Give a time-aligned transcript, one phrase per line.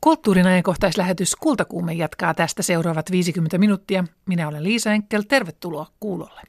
[0.00, 4.04] Kulttuurin ajankohtaislähetys Kultakuume jatkaa tästä seuraavat 50 minuuttia.
[4.26, 6.40] Minä olen Liisa Enkel, tervetuloa kuulolle.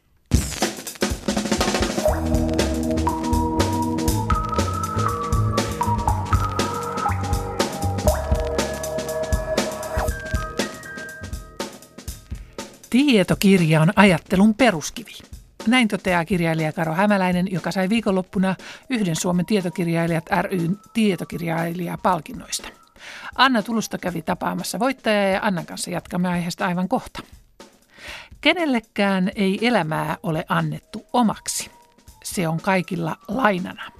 [12.89, 15.11] Tietokirja on ajattelun peruskivi.
[15.67, 18.55] Näin toteaa kirjailija Karo Hämäläinen, joka sai viikonloppuna
[18.89, 22.80] yhden Suomen tietokirjailijat ryn tietokirjailijapalkinnoista.
[23.35, 27.21] Anna Tulusta kävi tapaamassa voittajaa ja Annan kanssa jatkamme aiheesta aivan kohta.
[28.41, 31.71] Kenellekään ei elämää ole annettu omaksi.
[32.23, 33.91] Se on kaikilla lainana.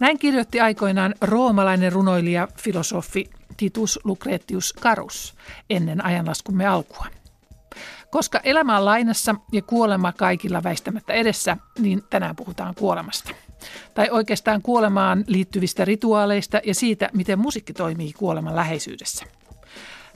[0.00, 5.34] Näin kirjoitti aikoinaan roomalainen runoilija, filosofi Titus Lucretius Carus
[5.70, 7.06] ennen ajanlaskumme alkua.
[8.10, 13.30] Koska elämä on lainassa ja kuolema kaikilla väistämättä edessä, niin tänään puhutaan kuolemasta.
[13.94, 19.24] Tai oikeastaan kuolemaan liittyvistä rituaaleista ja siitä, miten musiikki toimii kuoleman läheisyydessä.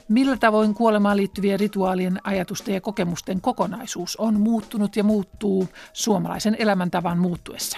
[0.07, 7.17] Millä tavoin kuolemaan liittyvien rituaalien, ajatusten ja kokemusten kokonaisuus on muuttunut ja muuttuu suomalaisen elämäntavan
[7.17, 7.77] muuttuessa?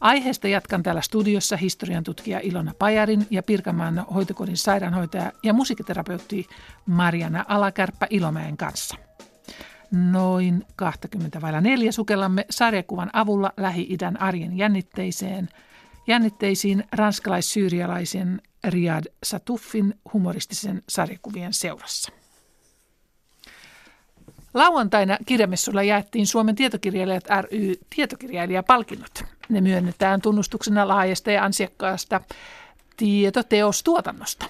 [0.00, 6.46] Aiheesta jatkan täällä studiossa historian tutkija Ilona Pajarin ja Pirkanmaan hoitokodin sairaanhoitaja ja musiikiterapeutti
[6.86, 8.96] Mariana Alakärppä Ilomäen kanssa–
[9.92, 15.48] noin 20 vailla neljä sukellamme sarjakuvan avulla Lähi-idän arjen jännitteiseen,
[16.06, 22.12] jännitteisiin ranskalais-syyrialaisen Riyad Satuffin humoristisen sarjakuvien seurassa.
[24.54, 29.24] Lauantaina kirjamessulla jaettiin Suomen tietokirjailijat ry tietokirjailijapalkinnot.
[29.48, 32.20] Ne myönnetään tunnustuksena laajasta ja ansiakkaasta
[32.96, 34.46] tietoteostuotannosta.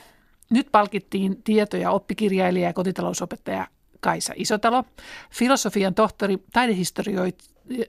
[0.50, 3.66] Nyt palkittiin tieto- ja oppikirjailija ja kotitalousopettaja
[4.02, 4.84] Kaisa Isotalo,
[5.30, 6.38] filosofian tohtori,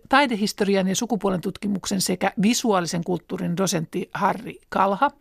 [0.10, 5.12] taidehistorian ja sukupuolen tutkimuksen sekä visuaalisen kulttuurin dosentti Harri Kalha,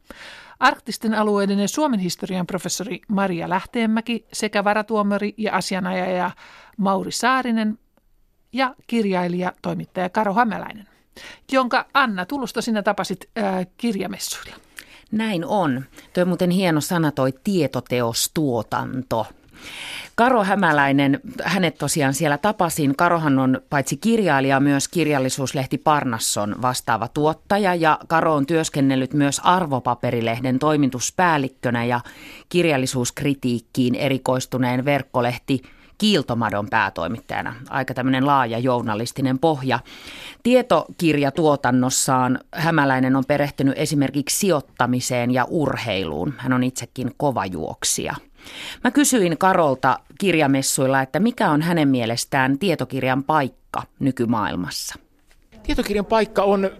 [0.60, 6.30] arktisten alueiden ja Suomen historian professori Maria Lähteenmäki sekä varatuomari ja asianajaja
[6.76, 7.78] Mauri Saarinen
[8.52, 10.88] ja kirjailija, toimittaja Karo Hämäläinen,
[11.52, 14.56] jonka Anna Tulusta sinä tapasit ää, kirjamessuilla.
[15.12, 15.84] Näin on.
[16.12, 19.26] Tuo muuten hieno sana toi tietoteostuotanto.
[20.14, 22.96] Karo Hämäläinen, hänet tosiaan siellä tapasin.
[22.96, 30.58] Karohan on paitsi kirjailija myös kirjallisuuslehti Parnasson vastaava tuottaja ja Karo on työskennellyt myös arvopaperilehden
[30.58, 32.00] toimituspäällikkönä ja
[32.48, 35.62] kirjallisuuskritiikkiin erikoistuneen verkkolehti
[35.98, 37.54] Kiiltomadon päätoimittajana.
[37.70, 39.78] Aika tämmöinen laaja journalistinen pohja.
[40.42, 46.34] Tietokirjatuotannossaan Hämäläinen on perehtynyt esimerkiksi sijoittamiseen ja urheiluun.
[46.36, 48.14] Hän on itsekin kova juoksija.
[48.84, 54.94] Mä kysyin Karolta kirjamessuilla, että mikä on hänen mielestään tietokirjan paikka nykymaailmassa?
[55.62, 56.70] Tietokirjan paikka on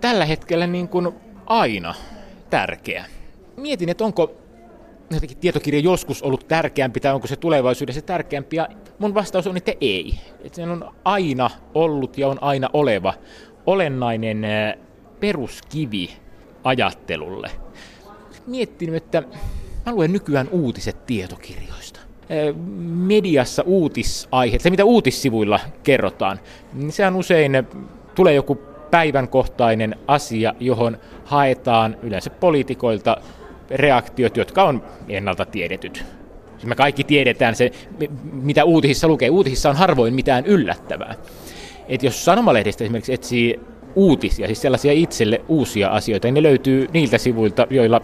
[0.00, 1.08] tällä hetkellä niin kuin
[1.46, 1.94] aina
[2.50, 3.04] tärkeä.
[3.56, 4.34] Mietin, että onko
[5.10, 8.68] jotenkin tietokirja joskus ollut tärkeämpi tai onko se tulevaisuudessa tärkeämpi ja
[8.98, 10.20] mun vastaus on, että ei.
[10.44, 13.14] Että se on aina ollut ja on aina oleva
[13.66, 14.42] olennainen
[15.20, 16.10] peruskivi
[16.64, 17.50] ajattelulle.
[18.46, 19.22] Miettinyt, että
[19.86, 22.00] Mä luen nykyään uutiset tietokirjoista.
[22.86, 26.40] Mediassa uutisaiheet, se mitä uutissivuilla kerrotaan,
[26.72, 27.52] niin se on usein,
[28.14, 28.54] tulee joku
[28.90, 33.16] päivänkohtainen asia, johon haetaan yleensä poliitikoilta
[33.70, 36.04] reaktiot, jotka on ennalta tiedetyt.
[36.52, 37.70] Siis me kaikki tiedetään se,
[38.32, 39.30] mitä uutisissa lukee.
[39.30, 41.14] Uutisissa on harvoin mitään yllättävää.
[41.88, 43.60] Et jos sanomalehdestä esimerkiksi etsii
[43.94, 48.00] uutisia, siis sellaisia itselle uusia asioita, niin ne löytyy niiltä sivuilta, joilla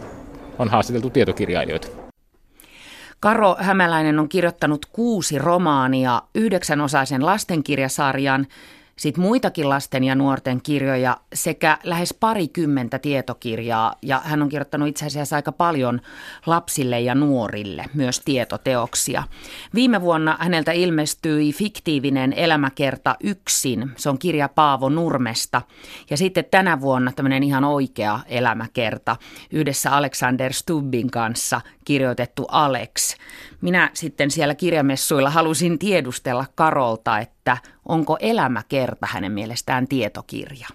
[0.58, 1.88] on haastateltu tietokirjailijoita.
[3.20, 8.46] Karo Hämäläinen on kirjoittanut kuusi romaania, yhdeksänosaisen lastenkirjasarjan
[8.98, 13.94] sitten muitakin lasten ja nuorten kirjoja sekä lähes parikymmentä tietokirjaa.
[14.02, 16.00] Ja hän on kirjoittanut itse asiassa aika paljon
[16.46, 19.22] lapsille ja nuorille myös tietoteoksia.
[19.74, 23.90] Viime vuonna häneltä ilmestyi fiktiivinen elämäkerta Yksin.
[23.96, 25.62] Se on kirja Paavo Nurmesta.
[26.10, 29.16] Ja sitten tänä vuonna tämmöinen ihan oikea elämäkerta
[29.50, 33.16] yhdessä Alexander Stubbin kanssa kirjoitettu Alex.
[33.60, 37.56] Minä sitten siellä kirjamessuilla halusin tiedustella Karolta, että
[37.88, 40.68] onko elämäkerta hänen mielestään tietokirja?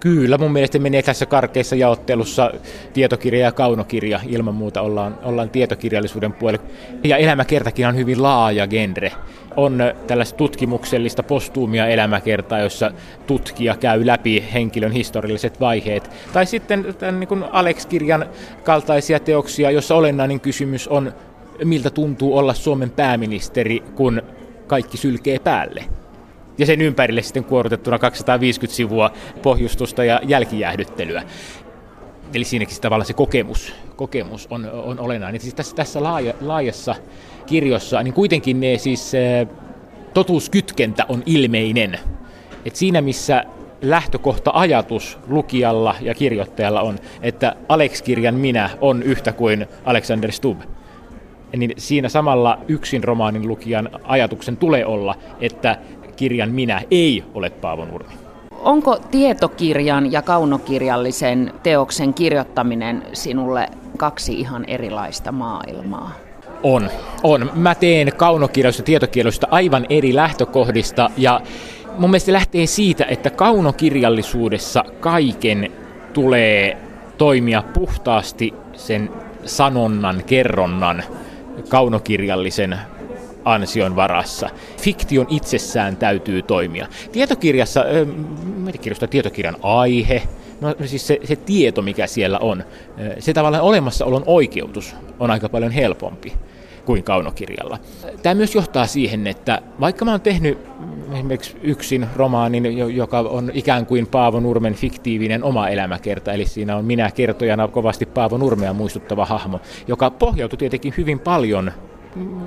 [0.00, 2.50] Kyllä, mun mielestä menee tässä karkeissa jaottelussa
[2.92, 4.20] tietokirja ja kaunokirja.
[4.26, 6.66] Ilman muuta ollaan, ollaan tietokirjallisuuden puolella.
[7.04, 9.12] Ja elämäkertakin on hyvin laaja genre.
[9.56, 12.90] On tällaista tutkimuksellista postuumia elämäkertaa, jossa
[13.26, 16.10] tutkija käy läpi henkilön historialliset vaiheet.
[16.32, 18.26] Tai sitten tämän niin Alex-kirjan
[18.64, 21.12] kaltaisia teoksia, jossa olennainen kysymys on,
[21.64, 24.22] miltä tuntuu olla Suomen pääministeri, kun
[24.66, 25.84] kaikki sylkee päälle
[26.58, 29.12] ja sen ympärille sitten kuorutettuna 250 sivua
[29.42, 31.22] pohjustusta ja jälkijäähdyttelyä.
[32.34, 35.40] eli siinäkin tavallaan se kokemus, kokemus on, on olennainen.
[35.40, 36.94] Siis tässä, tässä laaja, laajassa
[37.46, 39.12] kirjossa, niin kuitenkin ne siis
[40.14, 41.98] totuuskytkentä on ilmeinen.
[42.64, 43.44] Et siinä missä
[43.82, 50.62] lähtökohta-ajatus lukijalla ja kirjoittajalla on, että Alex-kirjan minä on yhtä kuin Alexander Stubb,
[51.56, 55.78] niin siinä samalla yksin romaanin lukijan ajatuksen tulee olla, että
[56.18, 58.14] kirjan minä ei ole Paavo Nurmi.
[58.50, 66.12] Onko tietokirjan ja kaunokirjallisen teoksen kirjoittaminen sinulle kaksi ihan erilaista maailmaa?
[66.62, 66.90] On,
[67.22, 67.50] on.
[67.54, 71.40] Mä teen kaunokirjallisista tietokirjallisista aivan eri lähtökohdista ja
[71.98, 75.72] mun mielestä lähtee siitä, että kaunokirjallisuudessa kaiken
[76.12, 76.76] tulee
[77.18, 79.10] toimia puhtaasti sen
[79.44, 81.02] sanonnan, kerronnan,
[81.68, 82.78] kaunokirjallisen
[83.54, 84.50] ansion varassa.
[84.76, 86.86] Fiktion itsessään täytyy toimia.
[87.12, 87.84] Tietokirjassa,
[88.80, 90.22] kirjoista tietokirjan aihe,
[90.60, 92.64] no siis se, se tieto, mikä siellä on,
[93.18, 96.32] se tavallaan olemassaolon oikeutus on aika paljon helpompi
[96.84, 97.78] kuin kaunokirjalla.
[98.22, 100.58] Tämä myös johtaa siihen, että vaikka mä oon tehnyt
[101.12, 106.84] esimerkiksi yksin romaanin, joka on ikään kuin Paavo Nurmen fiktiivinen oma elämäkerta, eli siinä on
[106.84, 111.72] minä kertojana kovasti Paavo Nurmea muistuttava hahmo, joka pohjautuu tietenkin hyvin paljon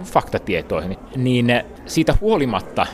[0.03, 2.87] faktatietoihin, niin siitä huolimatta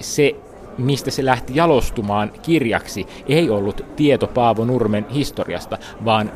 [0.00, 0.36] se
[0.78, 6.32] mistä se lähti jalostumaan kirjaksi, ei ollut tieto Paavo Nurmen historiasta, vaan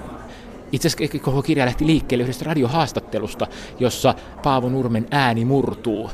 [0.72, 3.46] itse asiassa koko kirja lähti liikkeelle yhdestä radiohaastattelusta,
[3.80, 6.10] jossa Paavo Nurmen ääni murtuu.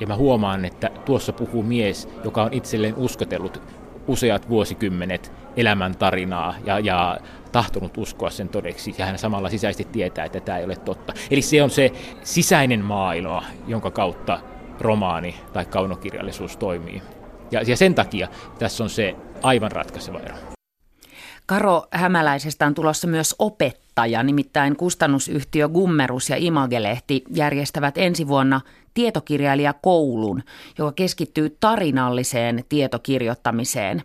[0.00, 3.62] Ja mä huomaan, että tuossa puhuu mies, joka on itselleen uskotellut
[4.08, 7.18] useat vuosikymmenet elämän tarinaa ja, ja
[7.54, 11.12] tahtonut uskoa sen todeksi, ja hän samalla sisäisesti tietää, että tämä ei ole totta.
[11.30, 11.92] Eli se on se
[12.22, 14.40] sisäinen maailma, jonka kautta
[14.80, 17.02] romaani tai kaunokirjallisuus toimii.
[17.50, 18.28] Ja, ja sen takia
[18.58, 20.34] tässä on se aivan ratkaiseva ero.
[21.46, 28.60] Karo Hämäläisestä on tulossa myös opettaja, nimittäin kustannusyhtiö Gummerus ja Imagelehti järjestävät ensi vuonna
[28.94, 30.42] tietokirjailijakoulun,
[30.78, 34.02] joka keskittyy tarinalliseen tietokirjoittamiseen.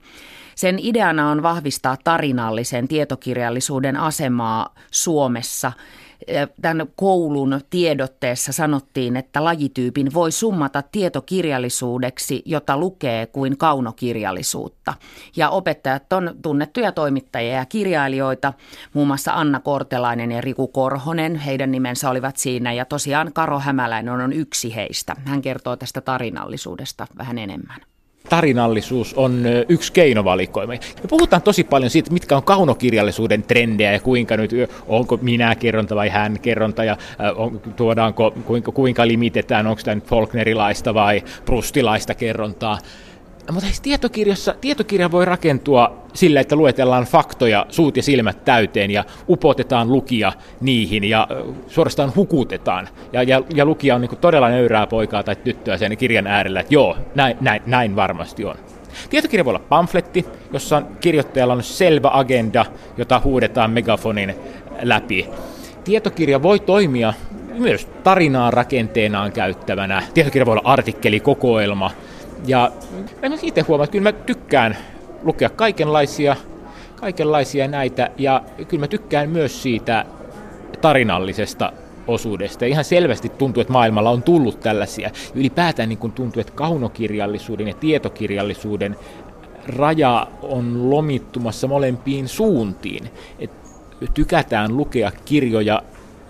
[0.60, 5.72] Sen ideana on vahvistaa tarinallisen tietokirjallisuuden asemaa Suomessa–
[6.62, 14.94] tämän koulun tiedotteessa sanottiin, että lajityypin voi summata tietokirjallisuudeksi, jota lukee kuin kaunokirjallisuutta.
[15.36, 18.54] Ja opettajat on tunnettuja toimittajia ja kirjailijoita,
[18.94, 22.74] muun muassa Anna Kortelainen ja Riku Korhonen, heidän nimensä olivat siinä.
[22.74, 25.16] Ja tosiaan Karo Hämäläinen on yksi heistä.
[25.26, 27.82] Hän kertoo tästä tarinallisuudesta vähän enemmän
[28.30, 30.74] tarinallisuus on yksi keinovalikoima.
[30.74, 34.52] Me puhutaan tosi paljon siitä, mitkä on kaunokirjallisuuden trendejä ja kuinka nyt,
[34.88, 36.98] onko minä kerronta vai hän kerronta ja
[37.36, 42.78] on, tuodaanko, kuinka, kuinka limitetään, onko tämä nyt Faulknerilaista vai Prustilaista kerrontaa.
[43.52, 49.04] Mutta siis tietokirjassa, tietokirja voi rakentua sillä, että luetellaan faktoja suut ja silmät täyteen ja
[49.30, 51.28] upotetaan lukia niihin ja
[51.68, 52.90] suorastaan hukutetaan.
[53.14, 56.74] Ja, ja, ja lukija on niin todella nöyrää poikaa tai tyttöä sen kirjan äärellä, että
[56.74, 58.56] joo, näin, näin, näin varmasti on.
[59.10, 62.66] Tietokirja voi olla pamfletti, jossa kirjoittajalla on selvä agenda,
[62.98, 64.36] jota huudetaan megafonin
[64.82, 65.30] läpi.
[65.84, 67.14] Tietokirja voi toimia
[67.54, 70.04] myös tarinaa rakenteenaan käyttävänä.
[70.14, 71.92] Tietokirja voi olla artikkeli, kokoelma,
[72.48, 72.72] ja
[73.22, 74.78] mä itse huomaan, että kyllä mä tykkään
[75.24, 76.36] lukea kaikenlaisia,
[76.96, 80.06] kaikenlaisia näitä, ja kyllä mä tykkään myös siitä
[80.82, 81.74] tarinallisesta
[82.08, 82.66] osuudesta.
[82.66, 85.12] Ja ihan selvästi tuntuu, että maailmalla on tullut tällaisia.
[85.36, 88.96] Ylipäätään niin kuin tuntuu, että kaunokirjallisuuden ja tietokirjallisuuden
[89.68, 93.10] raja on lomittumassa molempiin suuntiin.
[93.40, 93.52] Et
[94.14, 95.82] tykätään lukea kirjoja,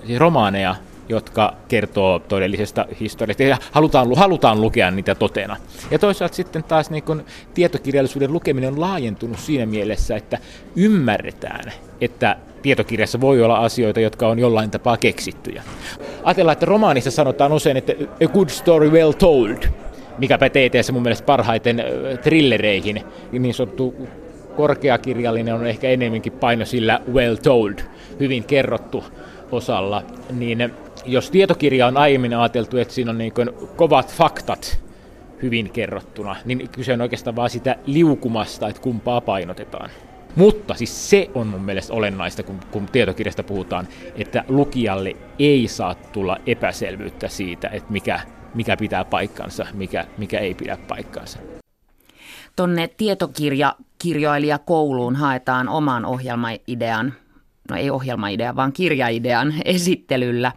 [0.06, 0.76] siis romaaneja,
[1.10, 5.58] jotka kertoo todellisesta historiasta ja halutaan, halutaan lukea niitä totena.
[5.92, 10.38] Ja toisaalta sitten taas niin kun tietokirjallisuuden lukeminen on laajentunut siinä mielessä, että
[10.76, 15.64] ymmärretään, että tietokirjassa voi olla asioita, jotka on jollain tapaa keksittyjä.
[16.24, 17.94] Ajatellaan, että romaanissa sanotaan usein, että
[18.26, 19.58] a good story well told,
[20.18, 21.84] mikä pätee teessä mun mielestä parhaiten
[22.24, 23.96] trillereihin, niin sanottu
[24.56, 27.74] korkeakirjallinen on ehkä enemmänkin paino sillä well told,
[28.20, 29.04] hyvin kerrottu
[29.52, 30.74] osalla, niin
[31.06, 33.34] jos tietokirja on aiemmin ajateltu, että siinä on niin
[33.76, 34.84] kovat faktat
[35.42, 39.90] hyvin kerrottuna, niin kyse on oikeastaan vaan sitä liukumasta, että kumpaa painotetaan.
[40.36, 45.96] Mutta siis se on mun mielestä olennaista, kun, kun tietokirjasta puhutaan, että lukijalle ei saa
[45.96, 48.20] tulla epäselvyyttä siitä, että mikä,
[48.54, 51.40] mikä pitää paikkansa, mikä, mikä ei pidä paikkansa.
[52.56, 57.14] Tonne tietokirjakirjailijakouluun haetaan oman ohjelmaidean
[57.70, 60.52] no ei ohjelmaidea, vaan kirjaidean esittelyllä.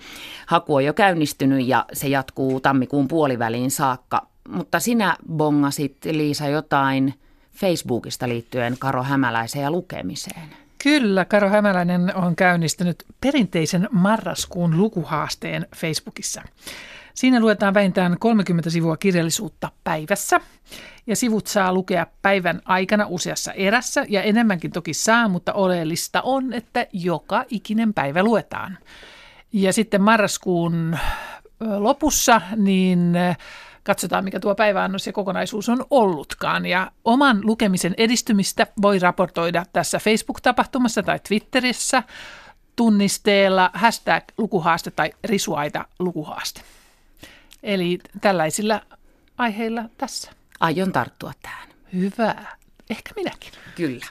[0.47, 4.27] Haku on jo käynnistynyt ja se jatkuu tammikuun puoliväliin saakka.
[4.49, 7.15] Mutta sinä bongasit, Liisa, jotain
[7.53, 10.49] Facebookista liittyen Karo Hämäläiseen ja lukemiseen.
[10.83, 16.43] Kyllä, Karo Hämäläinen on käynnistänyt perinteisen marraskuun lukuhaasteen Facebookissa.
[17.15, 20.41] Siinä luetaan vähintään 30 sivua kirjallisuutta päivässä
[21.07, 26.53] ja sivut saa lukea päivän aikana useassa erässä ja enemmänkin toki saa, mutta oleellista on,
[26.53, 28.79] että joka ikinen päivä luetaan.
[29.53, 30.99] Ja sitten marraskuun
[31.79, 33.15] lopussa niin
[33.85, 36.67] katsotaan, mikä tuo päiväannos ja kokonaisuus on ollutkaan.
[36.67, 42.03] Ja oman lukemisen edistymistä voi raportoida tässä Facebook-tapahtumassa tai Twitterissä
[42.77, 46.61] tunnisteella hashtag lukuhaaste tai risuaita lukuhaaste.
[47.63, 48.81] Eli tällaisilla
[49.39, 50.31] aiheilla tässä.
[50.61, 51.69] Aion tarttua tähän.
[51.93, 52.35] Hyvä.
[52.91, 53.53] Ehkä minäkin.
[53.75, 54.07] Kyllä.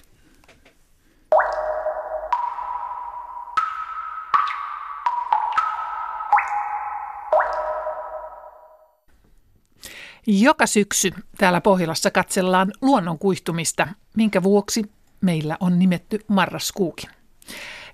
[10.27, 14.91] Joka syksy täällä Pohjolassa katsellaan luonnon kuihtumista, minkä vuoksi
[15.21, 17.09] meillä on nimetty marraskuukin.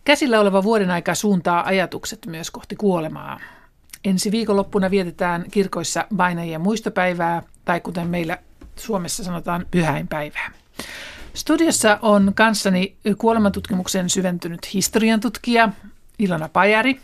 [0.03, 3.39] Käsillä oleva vuoden aika suuntaa ajatukset myös kohti kuolemaa.
[4.07, 8.37] Ensi viikonloppuna vietetään kirkoissa vainajien muistopäivää, tai kuten meillä
[8.75, 10.51] Suomessa sanotaan, pyhäinpäivää.
[11.33, 15.69] Studiossa on kanssani kuolemantutkimuksen syventynyt historian tutkija
[16.19, 16.99] Ilona Pajari.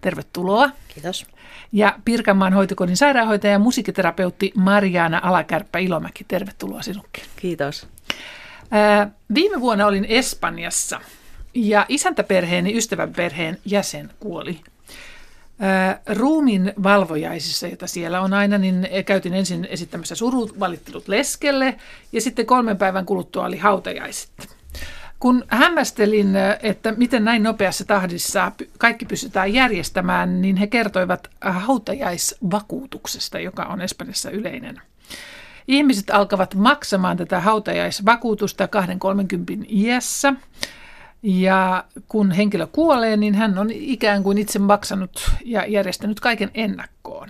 [0.00, 0.70] Tervetuloa.
[0.94, 1.26] Kiitos.
[1.72, 6.24] Ja Pirkanmaan hoitokodin sairaanhoitaja ja musiikkiterapeutti Mariana Alakärppä Ilomäki.
[6.28, 7.24] Tervetuloa sinunkin.
[7.36, 7.86] Kiitos.
[8.70, 11.00] Ää, viime vuonna olin Espanjassa
[11.54, 14.60] ja isäntäperheeni ystävän perheen jäsen kuoli
[16.06, 21.78] ruumin valvojaisissa, jota siellä on aina, niin käytin ensin esittämässä surut valittelut leskelle
[22.12, 24.58] ja sitten kolmen päivän kuluttua oli hautajaiset.
[25.20, 33.62] Kun hämmästelin, että miten näin nopeassa tahdissa kaikki pystytään järjestämään, niin he kertoivat hautajaisvakuutuksesta, joka
[33.62, 34.80] on Espanjassa yleinen.
[35.68, 38.68] Ihmiset alkavat maksamaan tätä hautajaisvakuutusta
[39.62, 40.34] 2-30 iässä
[41.22, 47.28] ja kun henkilö kuolee, niin hän on ikään kuin itse maksanut ja järjestänyt kaiken ennakkoon.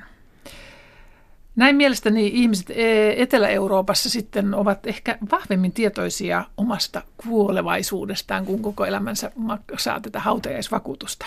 [1.56, 9.30] Näin mielestäni ihmiset e- Etelä-Euroopassa sitten ovat ehkä vahvemmin tietoisia omasta kuolevaisuudestaan, kun koko elämänsä
[9.78, 11.26] saa tätä hautajaisvakuutusta.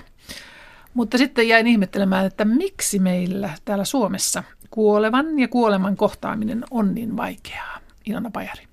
[0.94, 7.18] Mutta sitten jäin ihmettelemään, että miksi meillä täällä Suomessa kuolevan ja kuoleman kohtaaminen on niin
[7.18, 7.80] vaikeaa.
[8.06, 8.71] Ilona Pajari.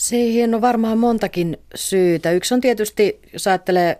[0.00, 2.30] Siihen on varmaan montakin syytä.
[2.30, 3.98] Yksi on tietysti, jos ajattelee,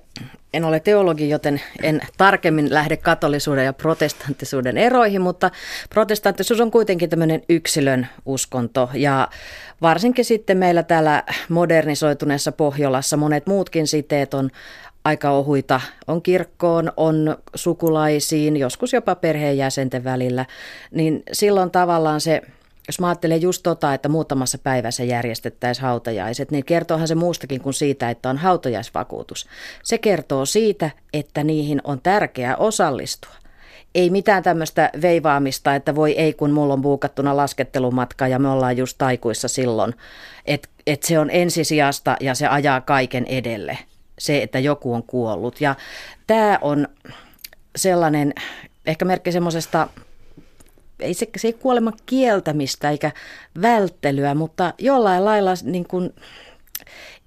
[0.54, 5.50] en ole teologi, joten en tarkemmin lähde katolisuuden ja protestanttisuuden eroihin, mutta
[5.90, 9.28] protestanttisuus on kuitenkin tämmöinen yksilön uskonto ja
[9.82, 14.50] varsinkin sitten meillä täällä modernisoituneessa Pohjolassa monet muutkin siteet on
[15.04, 15.80] aika ohuita.
[16.06, 20.46] On kirkkoon, on sukulaisiin, joskus jopa perheenjäsenten välillä,
[20.90, 22.42] niin silloin tavallaan se
[22.90, 27.74] jos mä ajattelen just tota, että muutamassa päivässä järjestettäisiin hautajaiset, niin kertoohan se muustakin kuin
[27.74, 29.46] siitä, että on hautajaisvakuutus.
[29.82, 33.34] Se kertoo siitä, että niihin on tärkeää osallistua.
[33.94, 38.76] Ei mitään tämmöistä veivaamista, että voi ei kun mulla on buukattuna laskettelumatka ja me ollaan
[38.76, 39.94] just taikuissa silloin.
[40.46, 43.78] Että et se on ensisijasta ja se ajaa kaiken edelle.
[44.18, 45.60] Se, että joku on kuollut.
[45.60, 45.74] Ja
[46.26, 46.88] tämä on
[47.76, 48.34] sellainen
[48.86, 49.88] ehkä merkki semmoisesta
[51.00, 53.12] ei se, se ei kuolema kieltämistä eikä
[53.62, 56.14] välttelyä, mutta jollain lailla niin kuin,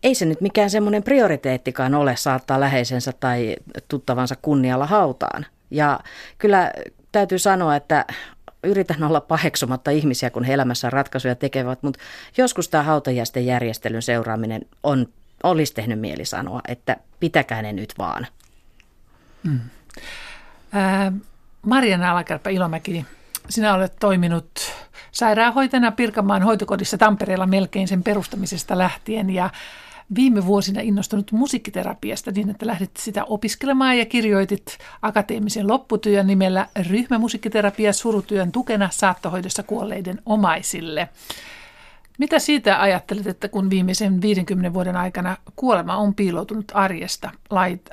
[0.04, 3.56] ei se nyt mikään semmoinen prioriteettikaan ole saattaa läheisensä tai
[3.88, 5.46] tuttavansa kunnialla hautaan.
[5.72, 6.00] Ja
[6.38, 6.72] kyllä
[7.12, 8.06] täytyy sanoa, että
[8.64, 12.00] yritän olla paheksumatta ihmisiä, kun he elämässä ratkaisuja tekevät, mutta
[12.38, 15.08] joskus tämä hautajäisten järjestelyn seuraaminen on,
[15.44, 18.28] olisi tehnyt mieli sanoa, että pitäkää ne nyt vaan.
[19.44, 19.60] Mm.
[20.76, 21.14] Äh,
[21.62, 23.06] Mariana Alakärpä Ilomäki,
[23.50, 24.52] sinä olet toiminut
[25.12, 29.50] sairaanhoitajana Pirkanmaan hoitokodissa Tampereella melkein sen perustamisesta lähtien ja
[30.16, 37.94] viime vuosina innostunut musiikkiterapiasta niin, että lähdit sitä opiskelemaan ja kirjoitit akateemisen lopputyön nimellä Ryhmämusiikkiterapia
[37.94, 41.10] surutyön tukena saattohoidossa kuolleiden omaisille.
[42.18, 47.32] Mitä siitä ajattelet, että kun viimeisen 50 vuoden aikana kuolema on piiloutunut arjesta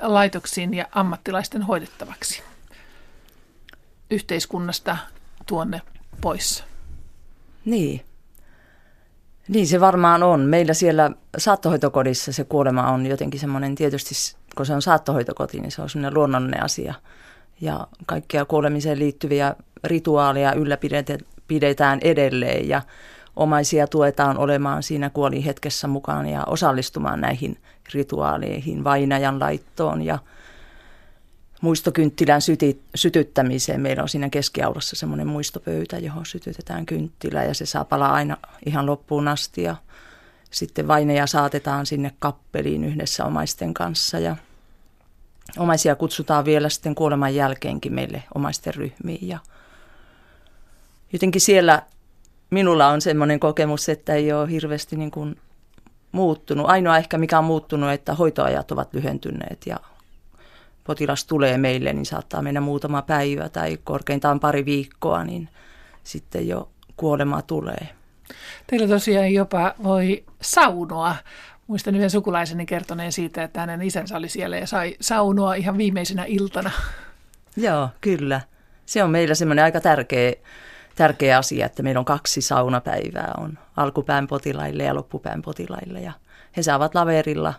[0.01, 2.43] laitoksiin ja ammattilaisten hoidettavaksi?
[4.11, 4.97] Yhteiskunnasta
[5.45, 5.81] tuonne
[6.21, 6.63] pois.
[7.65, 8.01] Niin.
[9.47, 10.39] Niin se varmaan on.
[10.39, 14.15] Meillä siellä saattohoitokodissa se kuolema on jotenkin semmoinen tietysti,
[14.55, 16.93] kun se on saattohoitokoti, niin se on semmoinen luonnollinen asia.
[17.61, 22.81] Ja kaikkia kuolemiseen liittyviä rituaaleja ylläpidetään edelleen ja
[23.35, 27.57] omaisia tuetaan olemaan siinä kuolihetkessä mukaan ja osallistumaan näihin
[27.93, 30.19] rituaaleihin, vainajan laittoon ja–
[31.61, 33.81] muistokynttilän syti, sytyttämiseen.
[33.81, 38.85] Meillä on siinä keskiaulassa semmoinen muistopöytä, johon sytytetään kynttilä ja se saa palaa aina ihan
[38.85, 39.63] loppuun asti.
[39.63, 39.75] Ja
[40.51, 44.35] sitten vaineja saatetaan sinne kappeliin yhdessä omaisten kanssa ja
[45.57, 49.39] omaisia kutsutaan vielä sitten kuoleman jälkeenkin meille omaisten ryhmiin ja
[51.13, 51.81] jotenkin siellä
[52.49, 55.35] minulla on semmoinen kokemus, että ei ole hirveästi niin kuin
[56.11, 56.69] muuttunut.
[56.69, 59.77] Ainoa ehkä mikä on muuttunut, että hoitoajat ovat lyhentyneet ja
[60.83, 65.49] potilas tulee meille, niin saattaa mennä muutama päivä tai korkeintaan pari viikkoa, niin
[66.03, 67.89] sitten jo kuolema tulee.
[68.67, 71.15] Teillä tosiaan jopa voi saunoa.
[71.67, 76.25] Muistan yhden sukulaiseni kertoneen siitä, että hänen isänsä oli siellä ja sai saunoa ihan viimeisenä
[76.27, 76.71] iltana.
[77.57, 78.41] Joo, kyllä.
[78.85, 80.33] Se on meillä semmoinen aika tärkeä,
[80.95, 83.33] tärkeä asia, että meillä on kaksi saunapäivää.
[83.37, 86.01] On alkupään potilaille ja loppupään potilaille.
[86.01, 86.13] Ja
[86.57, 87.53] he saavat laverilla,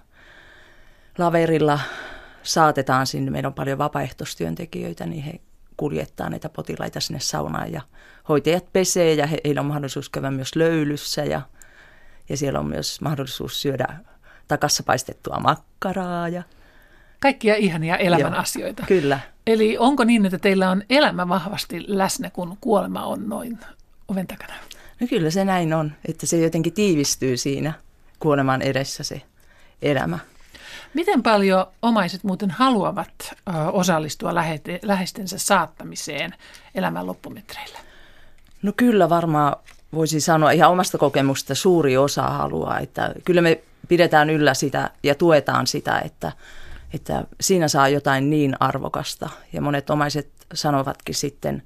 [1.19, 1.81] laverilla
[2.43, 3.31] saatetaan sinne.
[3.31, 5.41] Meillä on paljon vapaaehtoistyöntekijöitä, niin he
[5.77, 7.81] kuljettaa näitä potilaita sinne saunaan ja
[8.29, 11.43] hoitajat pesee ja he, heillä on mahdollisuus käydä myös löylyssä ja,
[12.29, 13.87] ja siellä on myös mahdollisuus syödä
[14.49, 16.29] takassa paistettua makkaraa.
[16.29, 16.43] Ja...
[17.21, 18.85] Kaikkia ihania elämän Joo, asioita.
[18.87, 19.21] Kyllä.
[19.47, 23.59] Eli onko niin, että teillä on elämä vahvasti läsnä, kun kuolema on noin
[24.09, 24.55] oven takana?
[25.01, 27.73] No kyllä se näin on, että se jotenkin tiivistyy siinä
[28.19, 29.23] kuoleman edessä se
[29.83, 30.19] elämä.
[30.95, 33.35] Miten paljon omaiset muuten haluavat
[33.73, 34.35] osallistua
[34.83, 36.35] läheistensä saattamiseen
[36.75, 37.79] elämän loppumetreillä?
[38.63, 39.57] No kyllä varmaan
[39.95, 45.15] voisi sanoa ihan omasta kokemusta suuri osa haluaa, että kyllä me pidetään yllä sitä ja
[45.15, 46.33] tuetaan sitä, että,
[46.95, 49.29] että siinä saa jotain niin arvokasta.
[49.53, 51.63] Ja monet omaiset sanovatkin sitten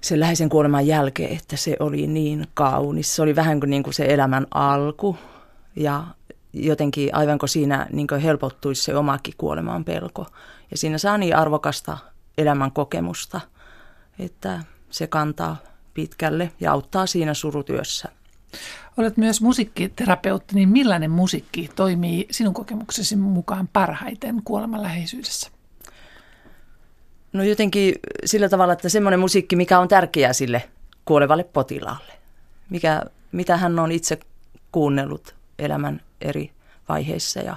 [0.00, 3.16] sen läheisen kuoleman jälkeen, että se oli niin kaunis.
[3.16, 5.16] Se oli vähän kuin, niin kuin se elämän alku
[5.76, 6.04] ja
[6.54, 10.26] jotenkin aivan siinä niin helpottuisi se omakin kuoleman pelko.
[10.70, 11.98] Ja siinä saa niin arvokasta
[12.38, 13.40] elämän kokemusta,
[14.18, 15.56] että se kantaa
[15.94, 18.08] pitkälle ja auttaa siinä surutyössä.
[18.96, 25.50] Olet myös musiikkiterapeutti, niin millainen musiikki toimii sinun kokemuksesi mukaan parhaiten kuoleman läheisyydessä?
[27.32, 27.94] No jotenkin
[28.24, 30.70] sillä tavalla, että semmoinen musiikki, mikä on tärkeää sille
[31.04, 32.12] kuolevalle potilaalle.
[32.70, 34.18] Mikä, mitä hän on itse
[34.72, 36.50] kuunnellut elämän eri
[36.88, 37.56] vaiheissa ja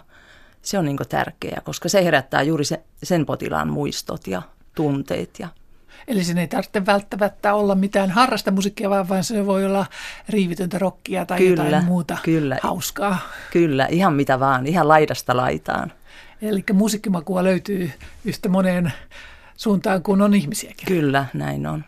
[0.62, 4.42] se on niin tärkeää, koska se herättää juuri se, sen potilaan muistot ja
[4.76, 5.40] tunteet.
[5.40, 5.48] Ja...
[6.08, 9.86] Eli sen ei tarvitse välttämättä olla mitään harrasta musiikkia, vaan, vaan se voi olla
[10.30, 13.20] riivitöntä rockia tai kyllä, jotain muuta kyllä, hauskaa.
[13.52, 15.92] Kyllä, ihan mitä vaan, ihan laidasta laitaan.
[16.42, 17.92] Eli musiikkimakua löytyy
[18.26, 18.94] yhtä moneen
[19.58, 20.88] suuntaan kuin on ihmisiäkin.
[20.88, 21.86] Kyllä, näin on.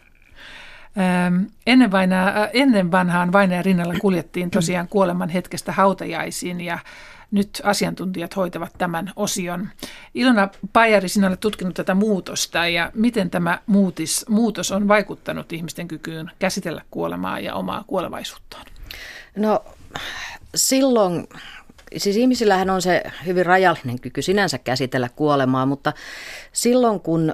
[1.68, 6.80] Ennen, vaina, ennen vanhaan vainajan rinnalla kuljettiin tosiaan kuoleman hetkestä hautajaisiin ja
[7.32, 9.70] nyt asiantuntijat hoitavat tämän osion.
[10.14, 15.88] Ilona Pajari, sinä olet tutkinut tätä muutosta ja miten tämä muutis, muutos on vaikuttanut ihmisten
[15.88, 18.66] kykyyn käsitellä kuolemaa ja omaa kuolevaisuuttaan?
[19.36, 19.66] No
[20.56, 21.28] silloin
[21.98, 25.94] siis ihmisillähän on se hyvin rajallinen kyky sinänsä käsitellä kuolemaa, mutta
[26.52, 27.34] silloin kun ö,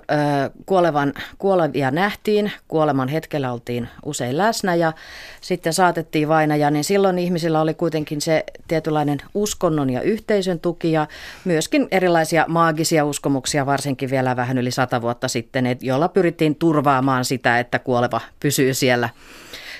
[0.65, 4.93] kuolevan, kuolevia nähtiin, kuoleman hetkellä oltiin usein läsnä ja
[5.41, 11.07] sitten saatettiin vainaja, niin silloin ihmisillä oli kuitenkin se tietynlainen uskonnon ja yhteisön tuki ja
[11.45, 17.59] myöskin erilaisia maagisia uskomuksia, varsinkin vielä vähän yli sata vuotta sitten, joilla pyrittiin turvaamaan sitä,
[17.59, 19.09] että kuoleva pysyy siellä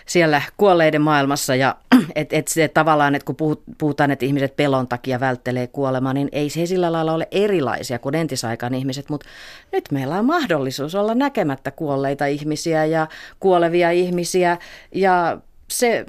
[0.05, 1.75] siellä kuolleiden maailmassa ja
[2.15, 6.49] että et se tavallaan, että kun puhutaan, että ihmiset pelon takia välttelee kuolemaa, niin ei
[6.49, 9.25] se sillä lailla ole erilaisia kuin entisaikaan ihmiset, mutta
[9.71, 13.07] nyt meillä on mahdollisuus olla näkemättä kuolleita ihmisiä ja
[13.39, 14.57] kuolevia ihmisiä
[14.91, 15.37] ja
[15.67, 16.05] se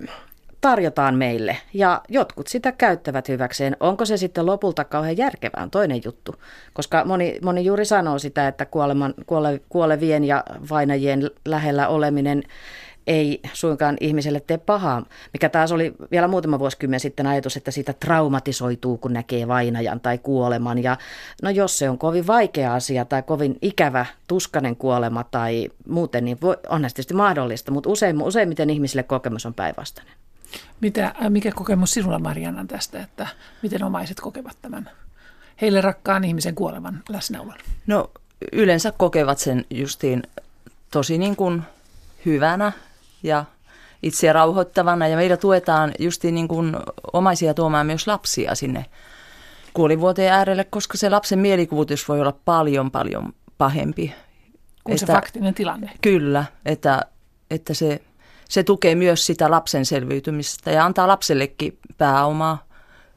[0.61, 3.77] tarjotaan meille ja jotkut sitä käyttävät hyväkseen.
[3.81, 6.35] Onko se sitten lopulta kauhean järkevää on toinen juttu,
[6.73, 12.43] koska moni, moni juuri sanoo sitä, että kuoleman, kuole, kuolevien ja vainajien lähellä oleminen
[13.07, 17.93] ei suinkaan ihmiselle tee pahaa, mikä taas oli vielä muutama vuosikymmen sitten ajatus, että siitä
[17.93, 20.83] traumatisoituu, kun näkee vainajan tai kuoleman.
[20.83, 20.97] Ja
[21.43, 26.39] no jos se on kovin vaikea asia tai kovin ikävä, tuskanen kuolema tai muuten, niin
[26.43, 30.15] voi, on tietysti mahdollista, mutta usein, useimmiten ihmisille kokemus on päinvastainen.
[30.81, 33.27] Mitä, äh, mikä kokemus sinulla Marianna tästä, että
[33.63, 34.91] miten omaiset kokevat tämän
[35.61, 37.59] heille rakkaan ihmisen kuolevan läsnäolon?
[37.87, 38.11] No
[38.53, 40.23] yleensä kokevat sen justiin
[40.91, 41.63] tosi niin kuin
[42.27, 42.73] hyvänä
[43.23, 43.45] ja
[44.03, 46.77] itseä rauhoittavana ja meillä tuetaan justiin niin kuin
[47.13, 48.85] omaisia tuomaan myös lapsia sinne
[49.75, 54.15] kuolivuoteen äärelle, koska se lapsen mielikuvitus voi olla paljon paljon pahempi.
[54.85, 55.91] Kuin että, se faktinen tilanne.
[56.03, 57.03] Kyllä, että,
[57.51, 58.03] että se,
[58.49, 62.67] se tukee myös sitä lapsen selviytymistä ja antaa lapsellekin pääomaa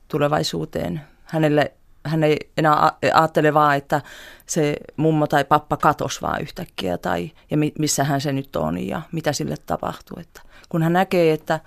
[0.08, 1.02] tulevaisuuteen.
[1.24, 1.74] Hänelle
[2.06, 4.02] hän ei enää ajattele vaan, että
[4.46, 9.02] se mummo tai pappa katos vaan yhtäkkiä tai ja missä hän se nyt on ja
[9.12, 10.18] mitä sille tapahtuu.
[10.20, 11.60] Että kun hän näkee, että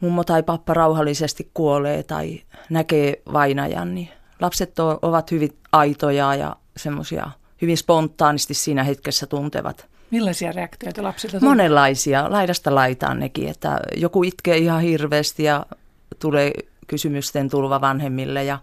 [0.00, 4.08] mummo tai pappa rauhallisesti kuolee tai näkee vainajan, niin
[4.40, 7.30] lapset ovat hyvin aitoja ja semmoisia
[7.62, 9.86] hyvin spontaanisti siinä hetkessä tuntevat.
[10.10, 11.50] Millaisia reaktioita lapsilta tulee?
[11.50, 15.66] Monenlaisia, laidasta laitaan nekin, että joku itkee ihan hirveästi ja
[16.18, 16.52] tulee
[16.86, 18.58] kysymysten tulva vanhemmille ja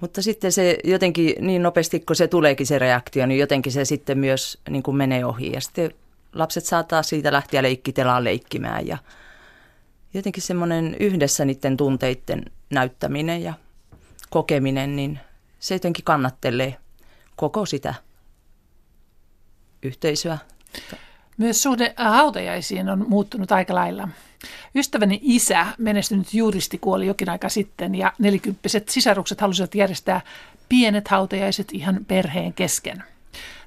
[0.00, 4.18] mutta sitten se jotenkin niin nopeasti, kun se tuleekin se reaktio, niin jotenkin se sitten
[4.18, 5.52] myös niin kuin menee ohi.
[5.52, 5.94] Ja sitten
[6.32, 8.98] lapset saattaa siitä lähteä leikkitelaan leikkimään ja
[10.14, 13.54] jotenkin semmoinen yhdessä niiden tunteiden näyttäminen ja
[14.30, 15.18] kokeminen, niin
[15.60, 16.76] se jotenkin kannattelee
[17.36, 17.94] koko sitä
[19.82, 20.38] yhteisöä.
[21.36, 24.08] Myös suhde hautajaisiin on muuttunut aika lailla.
[24.74, 30.20] Ystäväni isä, menestynyt juristi, kuoli jokin aika sitten ja nelikymppiset sisarukset halusivat järjestää
[30.68, 33.02] pienet hautajaiset ihan perheen kesken.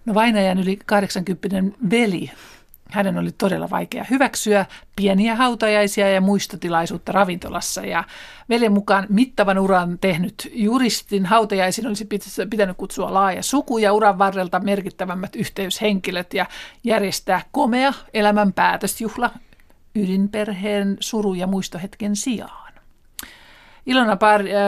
[0.05, 2.31] No vainajan yli 80 veli
[2.91, 7.81] hänen oli todella vaikea hyväksyä pieniä hautajaisia ja muistotilaisuutta ravintolassa.
[7.81, 8.03] Ja
[8.49, 12.07] veljen mukaan mittavan uran tehnyt juristin hautajaisin olisi
[12.49, 16.45] pitänyt kutsua laaja suku ja uran varrelta merkittävämmät yhteyshenkilöt ja
[16.83, 19.29] järjestää komea elämän päätösjuhla
[20.03, 22.73] ydinperheen suru- ja muistohetken sijaan.
[23.85, 24.17] Ilona äh,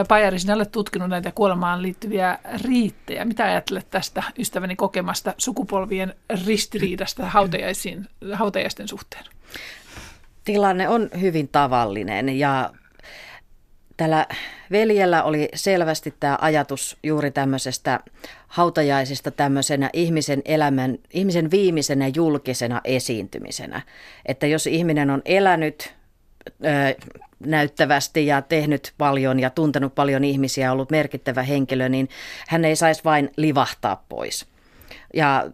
[0.08, 3.24] Pajari, sinä olet tutkinut näitä kuolemaan liittyviä riittejä.
[3.24, 6.14] Mitä ajattelet tästä ystäväni kokemasta sukupolvien
[6.46, 7.30] ristiriidasta
[8.32, 9.24] hautajaisten suhteen?
[10.44, 12.70] Tilanne on hyvin tavallinen ja
[14.00, 14.26] tällä
[14.70, 18.00] veljellä oli selvästi tämä ajatus juuri tämmöisestä
[18.46, 23.82] hautajaisista tämmöisenä ihmisen elämän, ihmisen viimeisenä julkisena esiintymisenä.
[24.26, 25.94] Että jos ihminen on elänyt
[27.38, 32.08] näyttävästi ja tehnyt paljon ja tuntenut paljon ihmisiä, ollut merkittävä henkilö, niin
[32.48, 34.46] hän ei saisi vain livahtaa pois.
[35.14, 35.50] Ja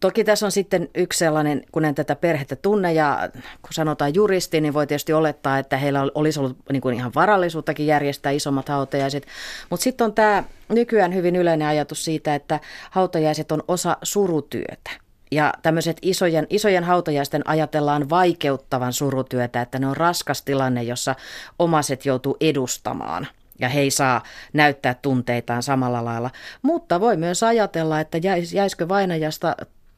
[0.00, 3.28] Toki tässä on sitten yksi sellainen, kun en tätä perhettä tunne ja
[3.62, 7.86] kun sanotaan juristi, niin voi tietysti olettaa, että heillä olisi ollut niin kuin ihan varallisuuttakin
[7.86, 9.26] järjestää isommat hautajaiset.
[9.70, 14.90] Mutta sitten on tämä nykyään hyvin yleinen ajatus siitä, että hautajaiset on osa surutyötä.
[15.30, 21.14] Ja tämmöiset isojen, isojen hautajaisten ajatellaan vaikeuttavan surutyötä, että ne on raskas tilanne, jossa
[21.58, 23.26] omaset joutuu edustamaan
[23.58, 26.30] ja he ei saa näyttää tunteitaan samalla lailla.
[26.62, 29.56] Mutta voi myös ajatella, että jäis, jäisikö vainajasta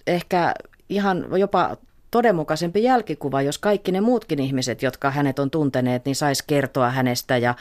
[0.09, 0.55] ehkä
[0.89, 1.77] ihan jopa
[2.11, 7.37] todenmukaisempi jälkikuva, jos kaikki ne muutkin ihmiset, jotka hänet on tunteneet, niin saisi kertoa hänestä
[7.37, 7.55] ja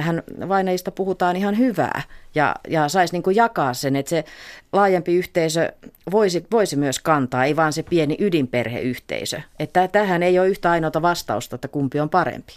[0.00, 2.02] hän vainajista puhutaan ihan hyvää
[2.34, 4.24] ja, ja saisi niin jakaa sen, että se
[4.72, 5.72] laajempi yhteisö
[6.10, 9.40] voisi, voisi myös kantaa, ei vaan se pieni ydinperheyhteisö.
[9.58, 12.52] Että tähän ei ole yhtä ainoata vastausta, että kumpi on parempi.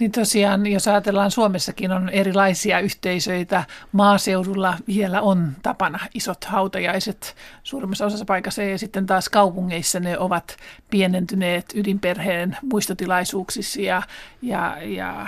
[0.00, 8.06] Niin tosiaan, jos ajatellaan Suomessakin on erilaisia yhteisöitä, maaseudulla vielä on tapana isot hautajaiset suurimmassa
[8.06, 10.56] osassa paikassa ja sitten taas kaupungeissa ne ovat
[10.90, 14.02] pienentyneet ydinperheen muistotilaisuuksissa ja,
[14.42, 15.26] ja, ja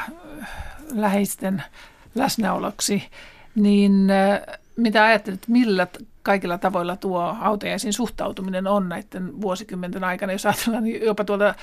[0.93, 1.63] läheisten
[2.15, 3.03] läsnäoloksi.
[3.55, 5.87] Niin äh, mitä ajattelet, millä
[6.23, 11.55] kaikilla tavoilla tuo hautajaisiin suhtautuminen on näiden vuosikymmenten aikana, jos ajatellaan niin jopa tuolta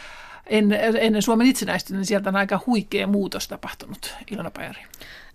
[0.49, 4.81] ennen, Suomen itsenäistymistä, niin sieltä on aika huikea muutos tapahtunut, Ilona Pajari.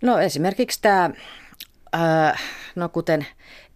[0.02, 1.10] No esimerkiksi tämä,
[1.94, 2.42] äh,
[2.74, 3.26] no kuten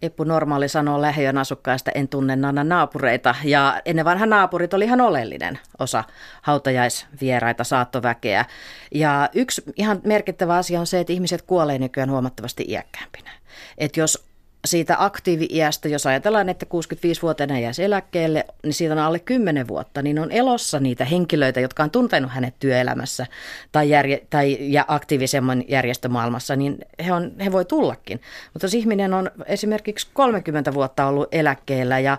[0.01, 3.35] Eppu Normaali sanoo lähiön asukkaista, en tunne Nana naapureita.
[3.43, 6.03] Ja ennen vanha naapurit oli ihan oleellinen osa
[6.41, 8.45] hautajaisvieraita, saattoväkeä.
[8.93, 13.31] Ja yksi ihan merkittävä asia on se, että ihmiset kuolee nykyään huomattavasti iäkkäämpinä.
[13.77, 14.26] Että jos
[14.67, 20.19] siitä aktiivi-iästä, jos ajatellaan, että 65-vuotiaana jäisi eläkkeelle, niin siitä on alle 10 vuotta, niin
[20.19, 23.25] on elossa niitä henkilöitä, jotka on tuntenut hänet työelämässä
[23.71, 28.21] tai, järje, tai ja aktiivisemman järjestömaailmassa, niin he, on, he voi tullakin.
[28.53, 32.17] Mutta jos ihminen on esimerkiksi 30 vuotta ollut eläkkeellä ja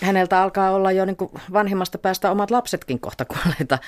[0.00, 1.16] häneltä alkaa olla jo niin
[1.52, 3.78] vanhimmasta päästä omat lapsetkin kohta kuolleita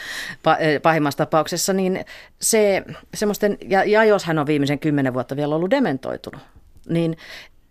[0.83, 2.05] pahimmassa tapauksessa, niin
[2.41, 6.41] se semmoisten, ja, ja jos hän on viimeisen kymmenen vuotta vielä ollut dementoitunut,
[6.89, 7.17] niin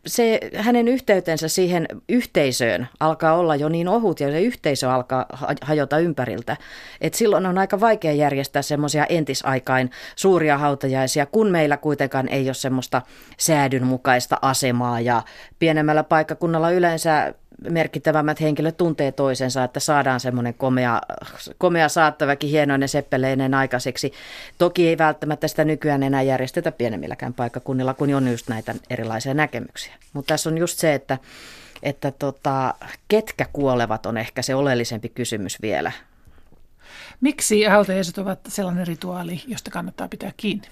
[0.08, 5.26] se hänen yhteytensä siihen yhteisöön alkaa olla jo niin ohut ja se yhteisö alkaa
[5.62, 6.58] hajota ympäriltä.
[7.02, 12.54] Et silloin on aika vaikea järjestää semmoisia entisaikain suuria hautajaisia, kun meillä kuitenkaan ei ole
[12.54, 13.02] semmoista
[13.38, 15.24] säädynmukaista asemaa ja
[15.60, 17.34] pienemmällä paikkakunnalla yleensä
[17.70, 21.02] merkittävämmät henkilöt tuntee toisensa, että saadaan semmoinen komea,
[21.58, 24.14] komea saattaväkin hienoinen seppeleinen aikaiseksi.
[24.58, 29.94] Toki ei välttämättä sitä nykyään enää järjestetä pienemmilläkään paikkakunnilla, kun on just näitä erilaisia näkemyksiä.
[30.14, 31.18] Mutta tässä on just se, että,
[31.84, 32.74] että tota,
[33.08, 35.92] ketkä kuolevat on ehkä se oleellisempi kysymys vielä.
[37.22, 40.68] Miksi hautajaiset ovat sellainen rituaali, josta kannattaa pitää kiinni?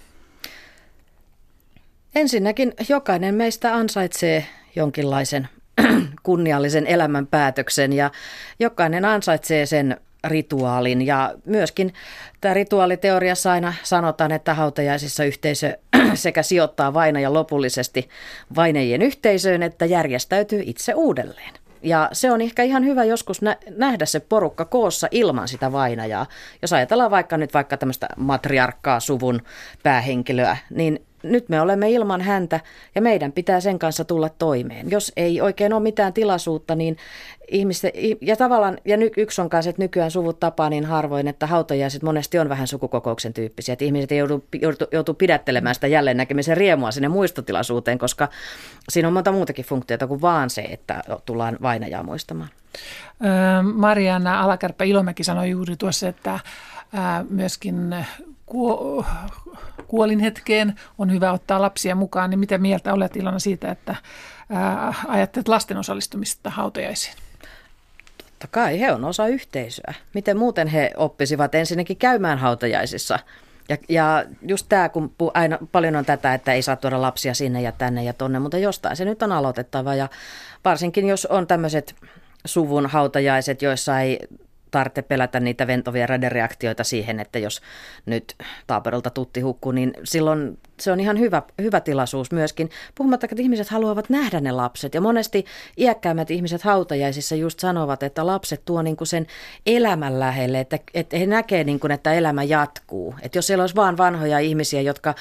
[2.16, 4.46] Ensinnäkin jokainen meistä ansaitsee
[4.76, 5.50] jonkinlaisen
[6.24, 8.12] kunniallisen elämän päätöksen ja
[8.60, 11.02] jokainen ansaitsee sen rituaalin.
[11.02, 11.94] Ja myöskin
[12.42, 15.78] tämä rituaaliteoriassa aina sanotaan, että hautajaisissa yhteisö
[16.14, 18.10] sekä sijoittaa vainaja lopullisesti
[18.56, 21.54] vainajien yhteisöön, että järjestäytyy itse uudelleen.
[21.84, 26.26] Ja se on ehkä ihan hyvä joskus nähdä se porukka koossa ilman sitä vainajaa.
[26.62, 29.42] Jos ajatellaan vaikka nyt vaikka tämmöistä matriarkkaa suvun
[29.84, 32.60] päähenkilöä, niin nyt me olemme ilman häntä
[32.96, 34.92] ja meidän pitää sen kanssa tulla toimeen.
[34.92, 36.98] Jos ei oikein ole mitään tilaisuutta, niin
[37.48, 41.48] ihmisten, ja tavallaan, ja ny, yksi on kanssa, että nykyään suvut tapaa niin harvoin, että
[41.48, 46.18] hautajaiset monesti on vähän sukukokouksen tyyppisiä, että ihmiset ei joudu, joudu, joutu pidättelemään sitä jälleen
[46.18, 48.28] näkemisen riemua sinne muistotilaisuuteen, koska
[48.90, 52.50] siinä on monta muutakin funktiota kuin vaan se, että tullaan vainajaa muistamaan.
[53.74, 56.40] Marianna Alakärppä Ilomäki sanoi juuri tuossa, että
[57.30, 57.96] myöskin
[59.88, 63.96] kuolin hetkeen on hyvä ottaa lapsia mukaan, niin mitä mieltä olet Ilona siitä, että
[65.08, 67.16] ajattelet lasten osallistumista hautajaisiin?
[68.18, 69.94] Totta kai, he on osa yhteisöä.
[70.14, 73.20] Miten muuten he oppisivat ensinnäkin käymään hautajaisissa?
[73.70, 77.62] Ja, ja just tämä, kun aina paljon on tätä, että ei saa tuoda lapsia sinne
[77.62, 79.96] ja tänne ja tonne, mutta jostain se nyt on aloitettava.
[79.96, 80.10] Ja
[80.66, 81.96] varsinkin jos on tämmöiset
[82.46, 84.20] suvun hautajaiset, joissa ei
[84.76, 87.62] tarvitse pelätä niitä ventovia radereaktioita siihen, että jos
[88.06, 88.36] nyt
[88.68, 92.70] taaperolta tutti hukkuu, niin silloin se on ihan hyvä, hyvä tilaisuus myöskin.
[92.96, 94.94] Puhumattakaan, että ihmiset haluavat nähdä ne lapset.
[94.94, 95.46] Ja monesti
[95.78, 99.28] iäkkäämmät ihmiset hautajaisissa just sanovat, että lapset tuo niin kuin sen
[99.66, 103.16] elämän lähelle, että, että he näkee, niin kuin, että elämä jatkuu.
[103.22, 105.16] Että jos siellä olisi vaan vanhoja ihmisiä, jotka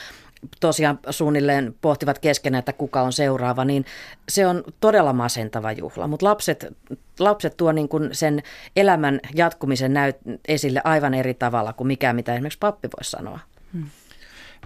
[0.60, 3.84] tosiaan suunnilleen pohtivat keskenään, että kuka on seuraava, niin
[4.28, 6.06] se on todella masentava juhla.
[6.08, 6.66] Mutta lapset,
[7.18, 8.42] lapset tuo niin kuin sen
[8.76, 10.16] elämän jatkumisen näyt
[10.48, 13.38] esille aivan eri tavalla kuin mikä, mitä esimerkiksi pappi voisi sanoa.
[13.72, 13.86] Hmm.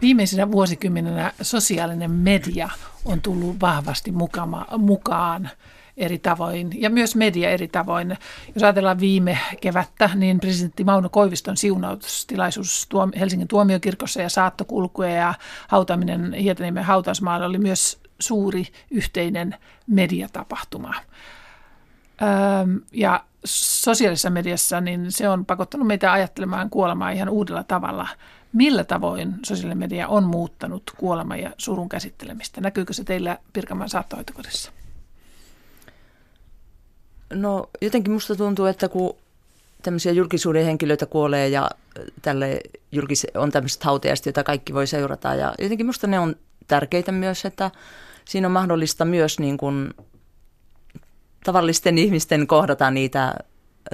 [0.01, 2.69] Viimeisenä vuosikymmenenä sosiaalinen media
[3.05, 5.51] on tullut vahvasti mukama, mukaan
[5.99, 8.17] eri tavoin ja myös media eri tavoin.
[8.55, 15.35] Jos ajatellaan viime kevättä, niin presidentti Mauno Koiviston siunaustilaisuus Helsingin tuomiokirkossa ja saattokulkuja ja
[15.69, 19.57] hautaminen Hietaniemen hautausmaalla oli myös suuri yhteinen
[19.87, 20.95] mediatapahtuma.
[22.93, 28.09] ja sosiaalisessa mediassa niin se on pakottanut meitä ajattelemaan kuolemaa ihan uudella tavalla.
[28.53, 32.61] Millä tavoin sosiaalinen media on muuttanut kuolema ja surun käsittelemistä?
[32.61, 34.73] Näkyykö se teillä Pirkanmaan saattohoitokodissa?
[37.35, 39.17] No jotenkin musta tuntuu, että kun
[39.83, 41.71] tämmöisiä julkisuuden henkilöitä kuolee ja
[42.23, 42.61] tälle
[42.93, 45.35] julkis- on tämmöiset hautajaiset, joita kaikki voi seurata.
[45.35, 46.37] Ja jotenkin musta ne on
[46.69, 47.71] tärkeitä myös, että
[48.25, 49.95] siinä on mahdollista myös niin kuin
[51.45, 53.35] tavallisten ihmisten kohdata niitä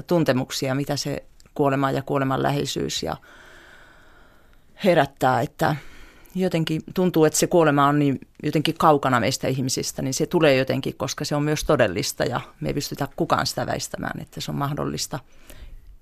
[0.07, 3.17] tuntemuksia, mitä se kuolema ja kuoleman läheisyys ja
[4.85, 5.77] herättää, että
[6.35, 10.95] jotenkin tuntuu, että se kuolema on niin jotenkin kaukana meistä ihmisistä, niin se tulee jotenkin,
[10.97, 14.57] koska se on myös todellista ja me ei pystytä kukaan sitä väistämään, että se on
[14.59, 15.19] mahdollista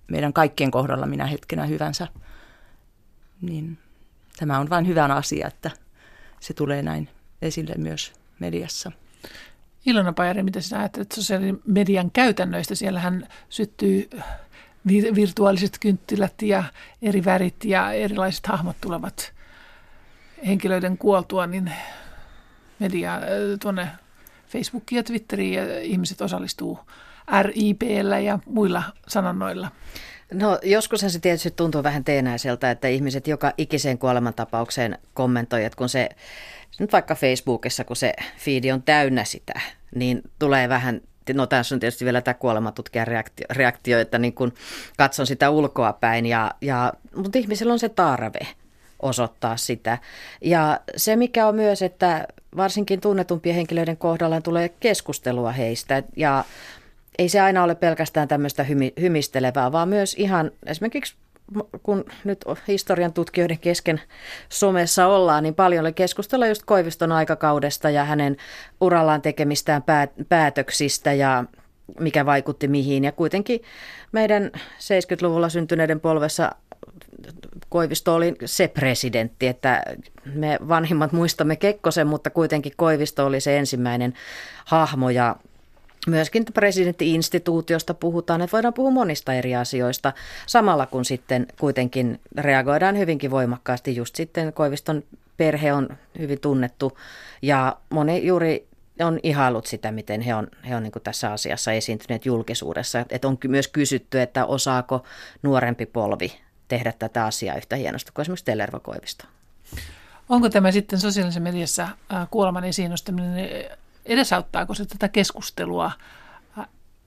[0.09, 2.09] meidän kaikkien kohdalla minä hetkenä hyvänsä.
[3.40, 3.79] Niin
[4.37, 5.71] tämä on vain hyvä asia, että
[6.40, 7.09] se tulee näin
[7.42, 8.92] esille myös mediassa.
[9.87, 12.75] Ilona Pajari, mitä sinä ajattelet sosiaalisen median käytännöistä?
[12.75, 14.11] Siellähän syttyy
[15.14, 16.64] virtuaaliset kynttilät ja
[17.03, 19.33] eri värit ja erilaiset hahmot tulevat
[20.46, 21.72] henkilöiden kuoltua, niin
[22.78, 23.22] media äh,
[23.61, 23.88] tuonne
[24.48, 26.78] Facebookiin ja Twitteriin ja ihmiset osallistuu
[27.42, 29.68] RIPllä ja muilla sanonnoilla.
[30.33, 35.88] No joskus se tietysti tuntuu vähän teenäiseltä, että ihmiset joka ikiseen kuolemantapaukseen kommentoi, että kun
[35.88, 36.09] se,
[36.78, 39.61] nyt vaikka Facebookissa, kun se feedi on täynnä sitä,
[39.94, 41.00] niin tulee vähän
[41.35, 44.52] no tässä on tietysti vielä tämä kuolematutkijan reaktio, reaktio että niin kun
[44.96, 48.46] katson sitä ulkoa päin, ja, ja, mutta ihmisillä on se tarve
[49.03, 49.99] osoittaa sitä.
[50.41, 56.45] Ja se mikä on myös, että varsinkin tunnetumpien henkilöiden kohdalla tulee keskustelua heistä ja
[57.19, 61.15] ei se aina ole pelkästään tämmöistä hymi, hymistelevää, vaan myös ihan esimerkiksi
[61.83, 64.01] kun nyt historian tutkijoiden kesken
[64.49, 68.37] somessa ollaan, niin paljon oli keskustella just Koiviston aikakaudesta ja hänen
[68.81, 69.83] urallaan tekemistään
[70.29, 71.45] päätöksistä ja
[72.01, 73.05] mikä vaikutti mihin.
[73.05, 73.62] Ja kuitenkin
[74.12, 76.53] meidän 70-luvulla syntyneiden polvessa
[77.68, 79.83] Koivisto oli se presidentti, että
[80.35, 84.14] me vanhimmat muistamme Kekkosen, mutta kuitenkin Koivisto oli se ensimmäinen
[84.64, 85.37] hahmo ja
[86.07, 90.12] Myöskin presidenttiinstituutiosta puhutaan, että voidaan puhua monista eri asioista,
[90.47, 93.97] samalla kun sitten kuitenkin reagoidaan hyvinkin voimakkaasti.
[93.97, 95.03] Just sitten Koiviston
[95.37, 96.99] perhe on hyvin tunnettu
[97.42, 98.66] ja moni juuri
[99.01, 103.07] on ihailut sitä, miten he on, he on niin tässä asiassa esiintyneet julkisuudessa.
[103.11, 105.05] Et on myös kysytty, että osaako
[105.42, 106.33] nuorempi polvi
[106.72, 109.24] tehdä tätä asiaa yhtä hienosti kuin esimerkiksi Tellervo Koivisto.
[110.28, 111.88] Onko tämä sitten sosiaalisessa mediassa
[112.30, 113.48] kuoleman esiin nostaminen,
[114.06, 115.90] edesauttaako se tätä keskustelua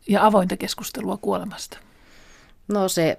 [0.07, 1.77] ja avointa keskustelua kuolemasta?
[2.67, 3.17] No se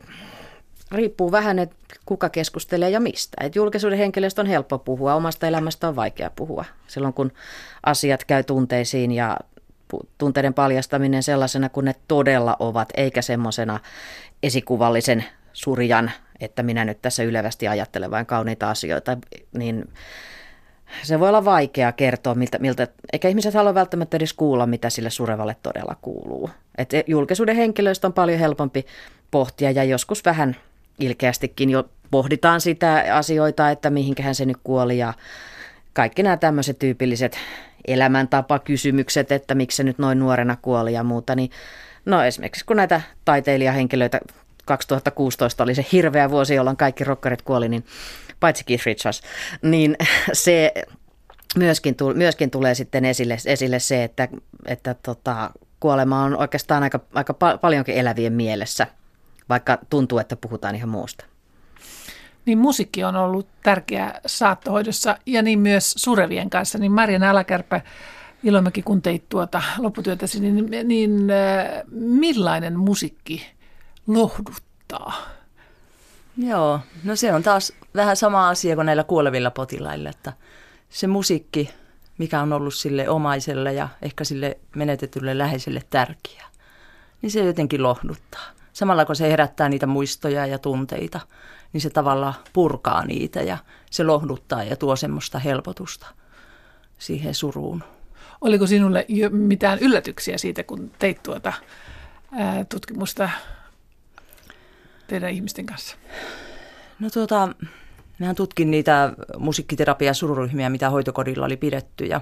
[0.93, 3.37] riippuu vähän, että kuka keskustelee ja mistä.
[3.45, 6.65] Et julkisuuden henkilöstä on helppo puhua, omasta elämästä on vaikea puhua.
[6.87, 7.33] Silloin kun
[7.87, 9.37] asiat käy tunteisiin ja
[10.19, 13.81] tunteiden paljastaminen sellaisena kuin ne todella ovat, eikä semmoisena
[14.43, 19.17] esikuvallisen surjan, että minä nyt tässä ylevästi ajattelen vain kauniita asioita,
[19.53, 19.89] niin
[21.03, 25.11] se voi olla vaikea kertoa, miltä, miltä, eikä ihmiset halua välttämättä edes kuulla, mitä sille
[25.11, 26.51] surevalle todella kuuluu.
[26.79, 28.87] Et julkisuuden henkilöistä on paljon helpompi
[29.31, 30.57] pohtia ja joskus vähän
[31.01, 35.15] ilkeästikin jo pohditaan sitä asioita, että mihinkähän se nyt kuoli ja
[35.93, 37.39] kaikki nämä tämmöiset tyypilliset
[37.87, 41.51] elämäntapakysymykset, että miksi se nyt noin nuorena kuoli ja muuta, niin
[42.05, 44.21] no esimerkiksi kun näitä taiteilijahenkilöitä
[44.67, 47.85] 2016 oli se hirveä vuosi, jolloin kaikki rockerit kuoli, niin
[48.41, 49.23] paitsi Keith Richards,
[49.63, 49.97] niin
[50.33, 50.73] se
[51.57, 54.29] myöskin, myöskin tulee sitten esille, esille se, että,
[54.67, 55.51] että tota,
[55.81, 58.87] kuolema on oikeastaan aika, aika paljonkin elävien mielessä,
[59.49, 61.25] vaikka tuntuu, että puhutaan ihan muusta.
[62.47, 66.79] Niin musiikki on ollut tärkeä saattohoidossa ja niin myös surevien kanssa.
[66.79, 67.81] Niin Marjan Alakärpä,
[68.45, 73.56] Ilomäki, kun teit tuota lopputyötäsi, niin, niin äh, millainen musiikki
[74.07, 75.13] lohduttaa?
[76.37, 80.33] Joo, no se on taas vähän sama asia kuin näillä kuolevilla potilailla, että
[80.89, 81.71] se musiikki,
[82.19, 86.45] mikä on ollut sille omaiselle ja ehkä sille menetetylle läheiselle tärkeä,
[87.23, 88.47] niin se jotenkin lohduttaa.
[88.73, 91.21] Samalla kun se herättää niitä muistoja ja tunteita,
[91.73, 93.59] niin se tavallaan purkaa niitä ja
[93.91, 96.07] se lohduttaa ja tuo semmoista helpotusta
[96.99, 97.85] siihen suruun.
[98.41, 101.53] Oliko sinulle mitään yllätyksiä siitä, kun teit tuota
[102.69, 103.31] tutkimusta
[105.07, 105.97] teidän ihmisten kanssa?
[107.01, 107.49] No tuota,
[108.19, 112.21] mehän tutkin niitä musiikkiterapia- sururyhmiä, mitä hoitokodilla oli pidetty ja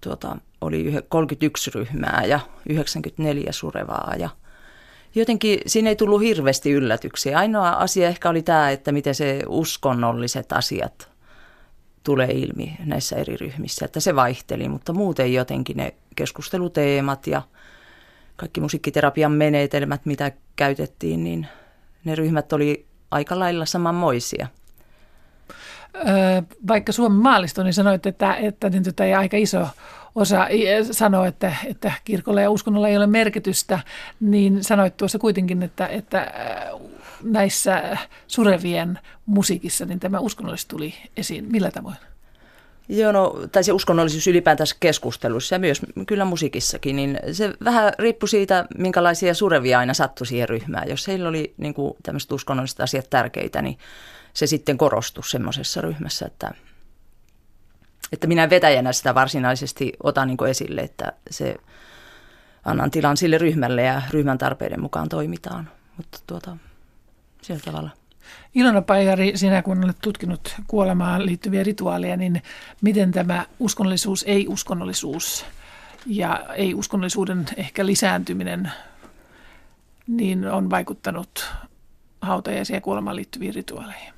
[0.00, 4.30] tuota, oli 31 ryhmää ja 94 surevaa ja
[5.14, 7.38] jotenkin siinä ei tullut hirveästi yllätyksiä.
[7.38, 11.08] Ainoa asia ehkä oli tämä, että miten se uskonnolliset asiat
[12.02, 17.42] tulee ilmi näissä eri ryhmissä, että se vaihteli, mutta muuten jotenkin ne keskusteluteemat ja
[18.38, 21.46] kaikki musiikkiterapian menetelmät, mitä käytettiin, niin
[22.04, 24.46] ne ryhmät oli aika lailla samanmoisia.
[26.68, 29.68] Vaikka Suomen maalisto, niin sanoit, että, että niin tota, aika iso
[30.14, 30.46] osa
[30.90, 33.78] sanoo, että, että kirkolla ja uskonnolla ei ole merkitystä,
[34.20, 36.32] niin sanoit tuossa kuitenkin, että, että
[37.22, 37.96] näissä
[38.26, 41.52] surevien musiikissa niin tämä uskonnollisuus tuli esiin.
[41.52, 41.96] Millä tavoin?
[42.88, 48.28] Joo, no, tai se uskonnollisuus ylipäätänsä keskustelussa ja myös kyllä musiikissakin, niin se vähän riippui
[48.28, 50.88] siitä, minkälaisia surevia aina sattui siihen ryhmään.
[50.88, 53.78] Jos heillä oli niin kuin, tämmöiset uskonnolliset asiat tärkeitä, niin
[54.34, 56.54] se sitten korostui semmoisessa ryhmässä, että,
[58.12, 61.56] että minä vetäjänä sitä varsinaisesti otan niin esille, että se
[62.64, 65.70] annan tilan sille ryhmälle ja ryhmän tarpeiden mukaan toimitaan.
[65.96, 66.56] Mutta tuota,
[67.42, 67.97] sillä tavalla.
[68.54, 72.42] Ilona Pajari, sinä kun olet tutkinut kuolemaan liittyviä rituaaleja, niin
[72.80, 75.46] miten tämä uskonnollisuus, ei-uskonnollisuus
[76.06, 78.72] ja ei-uskonnollisuuden ehkä lisääntyminen
[80.06, 81.50] niin on vaikuttanut
[82.20, 84.12] hautajaisiin ja kuolemaan liittyviin rituaaleihin?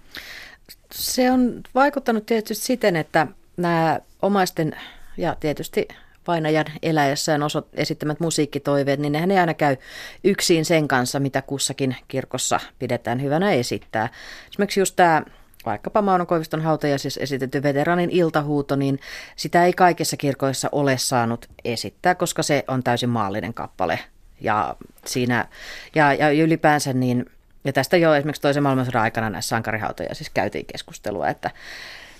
[0.92, 4.76] Se on vaikuttanut tietysti siten, että nämä omaisten
[5.16, 5.88] ja tietysti
[6.24, 9.76] painajan eläjässään osot, esittämät musiikkitoiveet, niin nehän ei aina käy
[10.24, 14.08] yksin sen kanssa, mitä kussakin kirkossa pidetään hyvänä esittää.
[14.50, 15.22] Esimerkiksi just tämä
[15.66, 19.00] vaikkapa Mauno Koiviston hautajaisissa esitetty veteraanin iltahuuto, niin
[19.36, 23.98] sitä ei kaikissa kirkoissa ole saanut esittää, koska se on täysin maallinen kappale.
[24.40, 25.48] Ja, siinä,
[25.94, 27.30] ja, ja ylipäänsä niin,
[27.64, 31.50] ja tästä jo esimerkiksi toisen maailmansodan aikana näissä sankarihautajaisissa käytiin keskustelua, että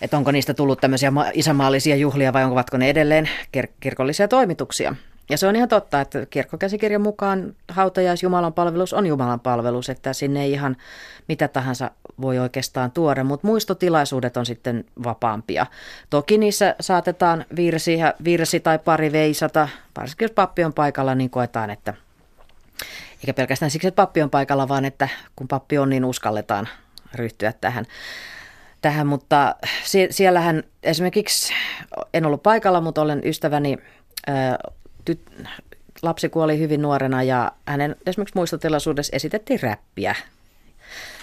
[0.03, 4.95] että onko niistä tullut tämmöisiä isämaallisia juhlia vai onko ne edelleen kir- kirkollisia toimituksia.
[5.31, 10.13] Ja se on ihan totta, että kirkkokäsikirjan mukaan hautajais Jumalan palvelus on Jumalan palvelus, että
[10.13, 10.77] sinne ei ihan
[11.29, 15.67] mitä tahansa voi oikeastaan tuoda, mutta muistotilaisuudet on sitten vapaampia.
[16.11, 21.71] Toki niissä saatetaan virsi, virsi tai pari veisata, varsinkin jos pappi on paikalla, niin koetaan,
[21.71, 21.95] että
[23.21, 26.69] eikä pelkästään siksi, että pappi on paikalla, vaan että kun pappi on, niin uskalletaan
[27.15, 27.87] ryhtyä tähän
[28.81, 29.55] tähän, mutta
[30.11, 31.53] siellähän esimerkiksi,
[32.15, 33.79] en ollut paikalla, mutta olen ystäväni,
[34.27, 34.59] ää,
[35.05, 35.21] tyt,
[36.03, 40.15] lapsi kuoli hyvin nuorena ja hänen esimerkiksi muistotilaisuudessa esitettiin räppiä.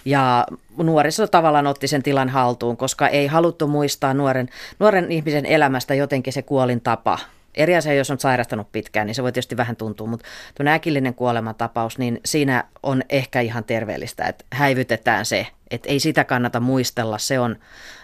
[0.06, 0.46] Ja
[0.78, 6.34] nuoriso tavallaan otti sen tilan haltuun, koska ei haluttu muistaa nuoren, nuoren ihmisen elämästä jotenkin
[6.34, 7.20] se kuolin tapa.
[7.58, 11.14] Eri asia, jos on sairastanut pitkään, niin se voi tietysti vähän tuntua, mutta tuo äkillinen
[11.14, 17.18] kuolemantapaus, niin siinä on ehkä ihan terveellistä, että häivytetään se että ei sitä kannata muistella,
[17.18, 17.56] se on,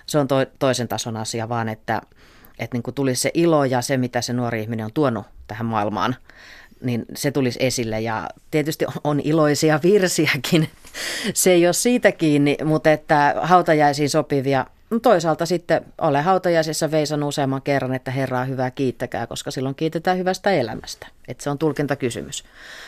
[0.05, 2.01] se on to, toisen tason asia, vaan että,
[2.59, 6.15] että niin tulisi se ilo ja se, mitä se nuori ihminen on tuonut tähän maailmaan
[6.81, 8.01] niin se tulisi esille.
[8.01, 10.69] Ja tietysti on iloisia virsiäkin,
[11.33, 17.23] se ei ole siitä kiinni, mutta että hautajaisiin sopivia No toisaalta sitten ole hautajaisissa veisan
[17.23, 21.07] useamman kerran, että Herraa hyvää kiittäkää, koska silloin kiitetään hyvästä elämästä.
[21.27, 22.43] Että se on tulkintakysymys.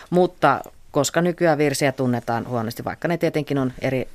[0.10, 4.08] Mutta koska nykyään virsiä tunnetaan huonosti, vaikka ne tietenkin on eri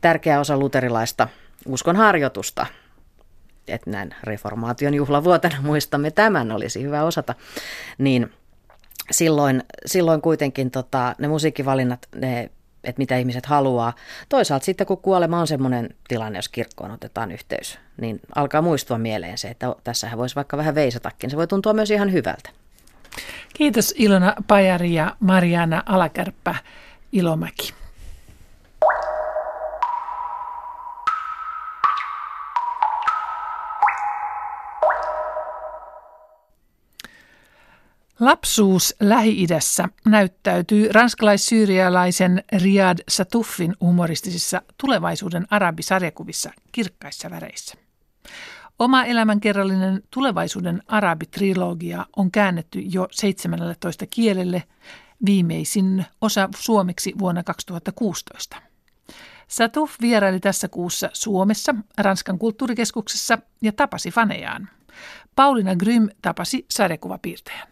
[0.00, 1.28] tärkeä osa luterilaista
[1.66, 2.66] uskon harjoitusta,
[3.68, 7.34] että näin reformaation juhlavuotena muistamme tämän, olisi hyvä osata,
[7.98, 8.32] niin
[9.10, 12.50] silloin, silloin kuitenkin tota, ne musiikkivalinnat, ne
[12.84, 13.92] että mitä ihmiset haluaa.
[14.28, 19.38] Toisaalta sitten kun kuolema on semmoinen tilanne, jos kirkkoon otetaan yhteys, niin alkaa muistua mieleen
[19.38, 21.30] se, että tässähän voisi vaikka vähän veisatakin.
[21.30, 22.50] Se voi tuntua myös ihan hyvältä.
[23.54, 26.54] Kiitos Ilona Pajari ja Mariana Alakärppä
[27.12, 27.81] Ilomäki.
[38.20, 47.74] Lapsuus Lähi-idässä näyttäytyy ranskalais-syyrialaisen Riyad Satuffin humoristisissa tulevaisuuden arabisarjakuvissa kirkkaissa väreissä.
[48.78, 54.62] Oma elämänkerrallinen tulevaisuuden arabitrilogia on käännetty jo 17 kielelle,
[55.26, 58.56] viimeisin osa suomeksi vuonna 2016.
[59.48, 64.68] Satuf vieraili tässä kuussa Suomessa, Ranskan kulttuurikeskuksessa ja tapasi fanejaan.
[65.36, 67.71] Paulina Grym tapasi sarjakuvapiirtäjän.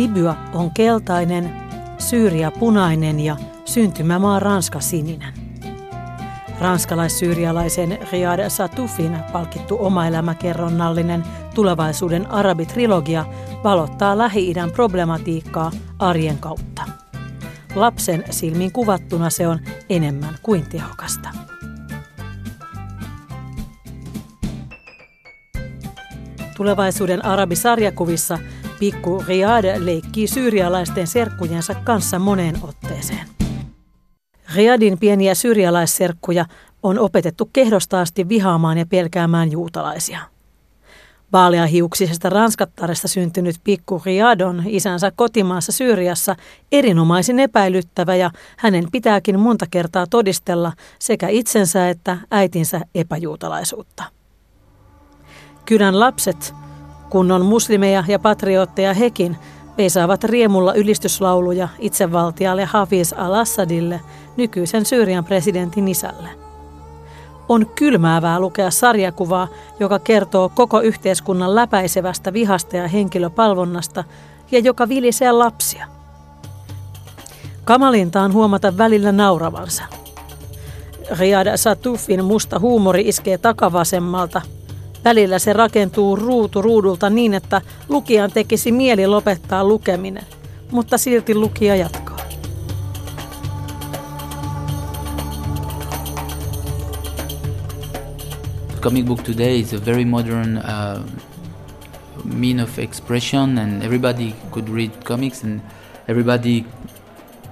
[0.00, 1.52] Libya on keltainen,
[1.98, 5.34] Syyria punainen ja syntymämaa Ranska sininen.
[6.60, 11.24] Ranskalais-syyrialaisen Riyad Satufin palkittu omaelämäkerronnallinen
[11.54, 13.24] tulevaisuuden arabitrilogia
[13.64, 16.82] valottaa Lähi-idän problematiikkaa arjen kautta.
[17.74, 19.58] Lapsen silmin kuvattuna se on
[19.90, 21.28] enemmän kuin tehokasta.
[26.56, 28.38] Tulevaisuuden arabisarjakuvissa
[28.80, 33.26] Pikku Riyad leikkii syyrialaisten serkkujensa kanssa moneen otteeseen.
[34.54, 36.44] Riyadin pieniä syyrialaisserkkuja
[36.82, 40.18] on opetettu kehdostaasti vihaamaan ja pelkäämään juutalaisia.
[41.32, 46.36] Vaaleahiuksisesta ranskattaresta syntynyt pikku Riyad on isänsä kotimaassa Syyriassa
[46.72, 54.04] erinomaisen epäilyttävä ja hänen pitääkin monta kertaa todistella sekä itsensä että äitinsä epäjuutalaisuutta.
[55.64, 56.54] Kylän lapset
[57.10, 59.36] Kunnon muslimeja ja patriotteja hekin
[59.78, 64.00] veisaavat riemulla ylistyslauluja itsevaltialle Hafiz al-Assadille,
[64.36, 66.28] nykyisen Syyrian presidentin isälle.
[67.48, 69.48] On kylmäävää lukea sarjakuvaa,
[69.80, 74.04] joka kertoo koko yhteiskunnan läpäisevästä vihasta ja henkilöpalvonnasta
[74.50, 75.86] ja joka vilisee lapsia.
[77.64, 79.84] Kamalinta on huomata välillä nauravansa.
[81.18, 84.42] Riyad Satufin musta huumori iskee takavasemmalta–
[85.04, 90.24] Välillä se rakentuu ruutu ruudulta niin, että lukijan tekisi mieli lopettaa lukeminen,
[90.70, 92.20] mutta silti lukija jatkaa.
[98.80, 101.04] Comic book today is a very modern uh,
[102.24, 105.60] mean of expression, and everybody could read comics, and
[106.08, 106.64] everybody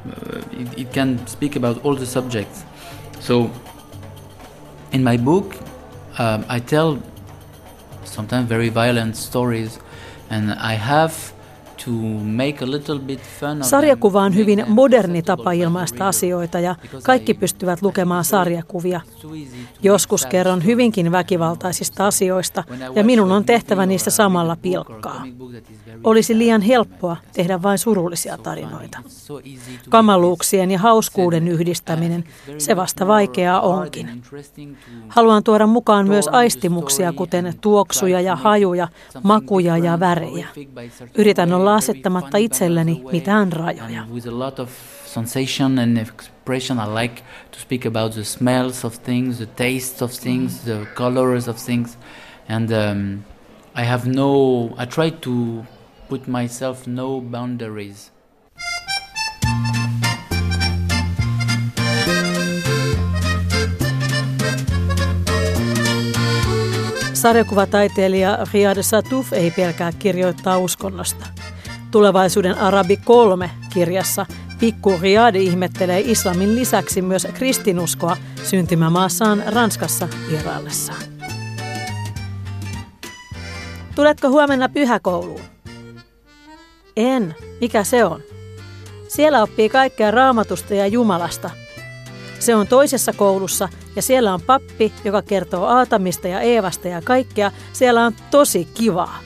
[0.07, 2.65] uh, it, it can speak about all the subjects.
[3.21, 3.51] So,
[4.93, 5.55] in my book,
[6.19, 6.99] um, I tell
[8.09, 9.79] sometimes very violent stories,
[10.31, 11.33] and I have
[13.62, 19.01] Sarjakuva on hyvin moderni tapa ilmaista asioita ja kaikki pystyvät lukemaan sarjakuvia.
[19.82, 22.64] Joskus kerron hyvinkin väkivaltaisista asioista
[22.95, 25.24] ja minun on tehtävä niistä samalla pilkkaa.
[26.05, 28.99] Olisi liian helppoa tehdä vain surullisia tarinoita.
[29.89, 32.24] Kamaluuksien ja hauskuuden yhdistäminen,
[32.59, 34.22] se vasta vaikeaa onkin.
[35.09, 38.89] Haluan tuoda mukaan myös aistimuksia, kuten tuoksuja ja hajuja,
[39.22, 40.47] makuja ja värejä.
[41.18, 44.05] Yritän olla asettamatta itselleni mitään rajoja.
[45.09, 46.79] sensation and expression.
[46.79, 51.49] I like to speak about the smells of things, the tastes of things, the colors
[51.49, 51.97] of things,
[52.49, 53.24] and um,
[53.74, 54.74] I have no.
[54.76, 55.64] I try to
[56.09, 58.12] put myself no boundaries.
[67.12, 71.26] Sarjakuvataiteilija Riyad Satuf ei pelkää kirjoittaa uskonnosta.
[71.91, 74.26] Tulevaisuuden Arabi 3 kirjassa
[74.61, 81.03] Pikku Riyad ihmettelee islamin lisäksi myös kristinuskoa syntymämaassaan Ranskassa vieraillessaan.
[83.95, 85.41] Tuletko huomenna pyhäkouluun?
[86.97, 87.34] En.
[87.61, 88.20] Mikä se on?
[89.09, 91.51] Siellä oppii kaikkea raamatusta ja Jumalasta.
[92.39, 97.53] Se on toisessa koulussa ja siellä on pappi, joka kertoo Aatamista ja Eevasta ja kaikkea.
[97.72, 99.18] Siellä on tosi kivaa.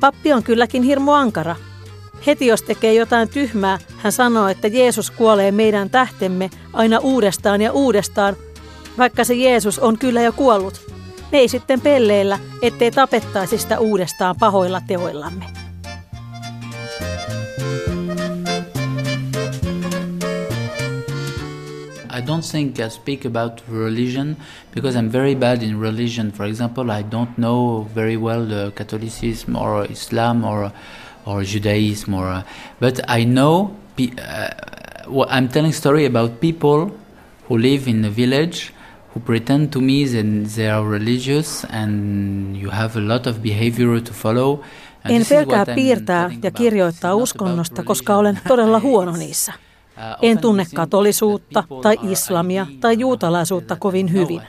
[0.00, 1.56] Pappi on kylläkin hirmu ankara.
[2.26, 7.72] Heti jos tekee jotain tyhmää, hän sanoo, että Jeesus kuolee meidän tähtemme aina uudestaan ja
[7.72, 8.36] uudestaan,
[8.98, 10.90] vaikka se Jeesus on kyllä jo kuollut.
[11.32, 15.59] Me ei sitten pelleillä, ettei tapettaisi sitä uudestaan pahoilla teoillamme.
[22.10, 24.36] I don't think I speak about religion
[24.74, 26.32] because I'm very bad in religion.
[26.32, 30.72] For example, I don't know very well the Catholicism or Islam or
[31.26, 32.42] or Judaism or, uh,
[32.80, 33.76] but I know.
[33.98, 34.48] Uh,
[35.28, 36.90] I'm telling story about people
[37.48, 38.72] who live in a village
[39.12, 44.00] who pretend to me that they are religious and you have a lot of behavior
[44.00, 44.60] to follow.
[45.04, 49.52] En pelkää piirtää ja kirjoittaa uskonnosta, koska olen todella huono niissä.
[50.22, 54.42] En tunne katolisuutta tai islamia tai juutalaisuutta kovin hyvin,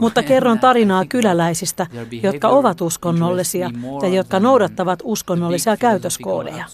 [0.00, 1.86] mutta kerron tarinaa kyläläisistä,
[2.22, 3.70] jotka ovat uskonnollisia
[4.02, 6.64] ja jotka noudattavat uskonnollisia käytöskoodeja.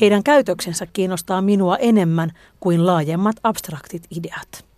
[0.00, 4.68] Heidän käytöksensä kiinnostaa minua enemmän kuin laajemmat abstraktit ideat.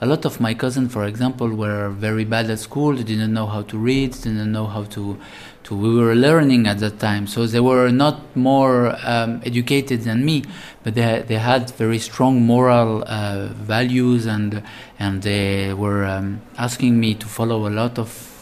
[0.00, 2.94] a lot of my cousins, for example, were very bad at school.
[2.94, 5.18] They didn't know how to read, didn't know how to,
[5.64, 5.74] to.
[5.74, 10.44] We were learning at that time, so they were not more um, educated than me,
[10.82, 14.62] but they they had very strong moral uh, values, and
[14.98, 18.33] and they were um, asking me to follow a lot of.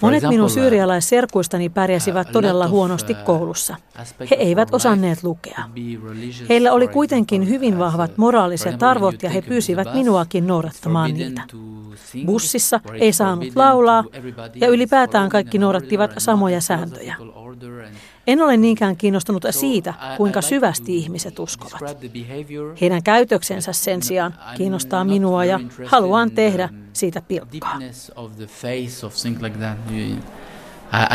[0.00, 3.76] Monet minun uh, syyrialaisserkuistani pärjäsivät todella huonosti koulussa.
[4.30, 5.64] He eivät osanneet lukea.
[6.48, 11.42] Heillä oli kuitenkin hyvin vahvat moraaliset arvot ja he pyysivät minuakin noudattamaan niitä.
[12.26, 14.04] Bussissa ei saanut laulaa
[14.54, 17.16] ja ylipäätään kaikki noudattivat samoja sääntöjä.
[18.28, 21.80] En ole niinkään kiinnostunut siitä, kuinka syvästi ihmiset uskovat.
[22.80, 27.78] Heidän käytöksensä sen sijaan kiinnostaa minua ja haluan tehdä siitä pilkkaa.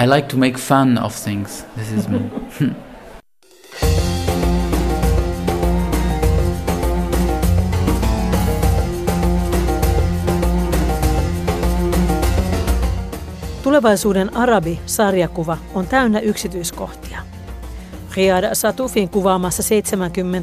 [0.03, 1.65] I like to make fun of things.
[1.75, 2.19] This is me.
[13.73, 17.19] Tulevaisuuden arabi-sarjakuva on täynnä yksityiskohtia.
[18.15, 19.63] Riyad Satufin kuvaamassa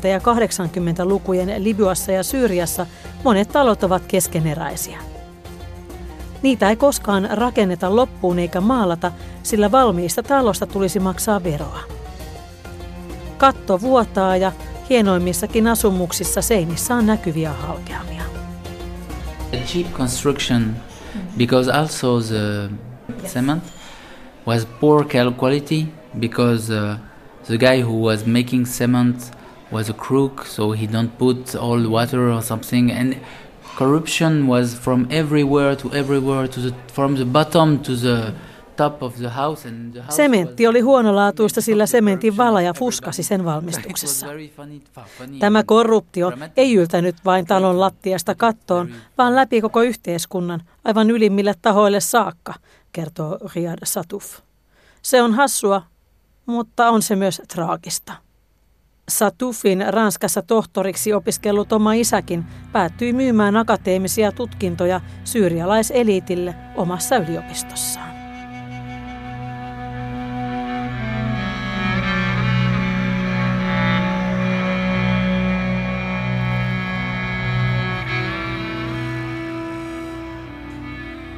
[0.05, 2.87] 70- ja 80-lukujen Libyassa ja Syyriassa
[3.25, 4.99] monet talot ovat keskeneräisiä.
[6.43, 9.13] Niitä ei koskaan rakenneta loppuun eikä maalata,
[9.43, 11.81] sillä valmiista talosta tulisi maksaa veroa.
[13.39, 14.53] Katto vuotaa ja
[14.91, 18.23] hienoimmissakin asumuksissa seinissä on näkyviä halkeamia.
[19.67, 20.77] Cheap construction
[21.37, 22.90] because also the
[23.27, 23.63] cement
[24.47, 25.87] was poor quality
[26.19, 26.99] because uh,
[27.47, 29.31] the guy who was making cement
[29.71, 33.17] was a crook, so he don't put all water or something, and
[33.77, 38.35] corruption was from everywhere to everywhere, to the, from the bottom to the
[38.77, 39.69] top of the house.
[39.69, 44.27] And the house Sementti oli huonolaatuista, sillä sementin valaja fuskasi sen valmistuksessa.
[45.39, 48.89] Tämä korruptio ei yltänyt vain talon lattiasta kattoon,
[49.19, 52.55] vaan läpi koko yhteiskunnan, aivan ylimmille tahoille saakka–
[52.93, 54.39] kertoo Riyad Satuf.
[55.03, 55.83] Se on hassua,
[56.47, 58.13] mutta on se myös traagista.
[59.09, 68.10] Satufin Ranskassa tohtoriksi opiskellut oma isäkin päättyi myymään akateemisia tutkintoja syyrialaiseliitille omassa yliopistossaan.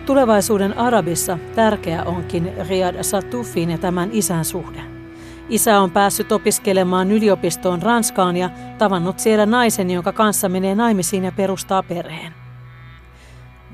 [0.07, 4.81] Tulevaisuuden Arabissa tärkeä onkin Riyad Satufin ja tämän isän suhde.
[5.49, 11.33] Isä on päässyt opiskelemaan yliopistoon Ranskaan ja tavannut siellä naisen, jonka kanssa menee naimisiin ja
[11.33, 12.35] perustaa perheen.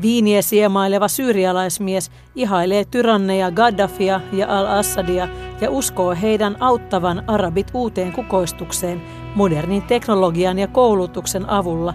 [0.03, 5.29] Viiniä siemaileva syyrialaismies ihailee tyranneja Gaddafia ja al-Assadia
[5.61, 9.03] ja uskoo heidän auttavan arabit uuteen kukoistukseen
[9.35, 11.95] modernin teknologian ja koulutuksen avulla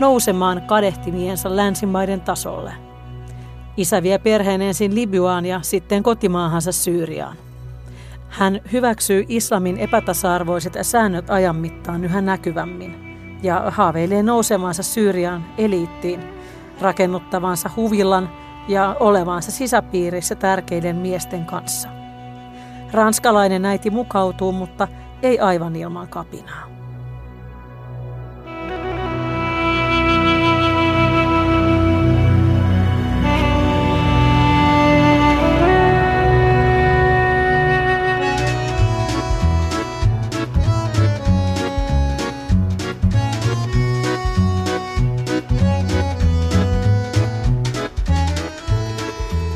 [0.00, 2.72] nousemaan kadehtimiensa länsimaiden tasolle–
[3.78, 7.36] Isä vie perheen ensin Libyaan ja sitten kotimaahansa Syyriaan.
[8.28, 16.20] Hän hyväksyy islamin epätasa-arvoiset säännöt ajan mittaan yhä näkyvämmin ja haaveilee nousemaansa Syyriaan eliittiin,
[16.80, 18.30] rakennuttavansa huvillan
[18.68, 21.88] ja olevansa sisäpiirissä tärkeiden miesten kanssa.
[22.92, 24.88] Ranskalainen äiti mukautuu, mutta
[25.22, 26.77] ei aivan ilman kapinaa.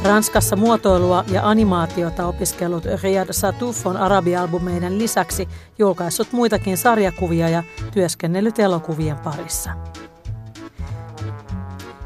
[0.05, 5.48] Ranskassa muotoilua ja animaatiota opiskellut Riyad Satouf on arabialbumeiden lisäksi
[5.78, 9.70] julkaissut muitakin sarjakuvia ja työskennellyt elokuvien parissa.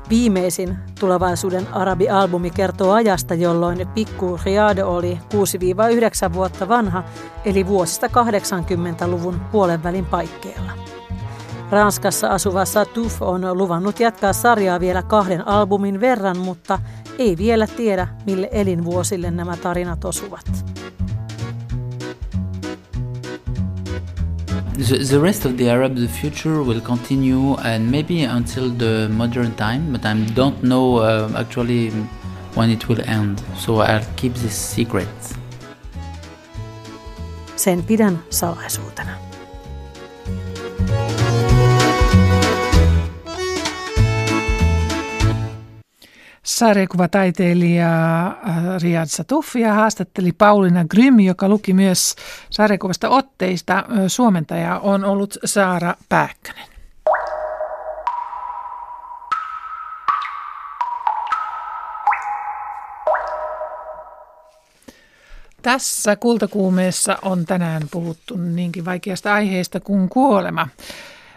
[0.09, 5.19] Viimeisin tulevaisuuden arabialbumi kertoo ajasta, jolloin Pikku Riyad oli
[6.31, 7.05] 6-9 vuotta vanha,
[7.45, 10.73] eli vuosista 80-luvun puolenvälin paikkeilla.
[11.71, 16.79] Ranskassa asuva Satouf on luvannut jatkaa sarjaa vielä kahden albumin verran, mutta
[17.19, 20.65] ei vielä tiedä, mille elinvuosille nämä tarinat osuvat.
[24.89, 29.53] The, the rest of the Arab the future will continue and maybe until the modern
[29.53, 31.93] time, but I don't know uh, actually
[32.57, 33.39] when it will end.
[33.55, 35.39] So I'll keep this secret.
[37.57, 39.26] Sen pidän salaisuutena.
[46.59, 52.15] Sarjakuvataiteilija äh, Riyad Satufia haastatteli Paulina Grym, joka luki myös
[52.51, 53.85] sarjakuvasta otteista.
[54.09, 56.67] Suomentaja on ollut Saara Pääkkönen.
[65.63, 70.69] Tässä kultakuumeessa on tänään puhuttu niinkin vaikeasta aiheesta kuin kuolema.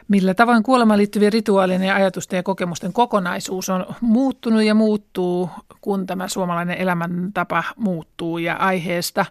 [0.09, 5.49] Millä tavoin kuolemaan liittyvien rituaalien ja ajatusten ja kokemusten kokonaisuus on muuttunut ja muuttuu,
[5.81, 9.25] kun tämä suomalainen elämäntapa muuttuu ja aiheesta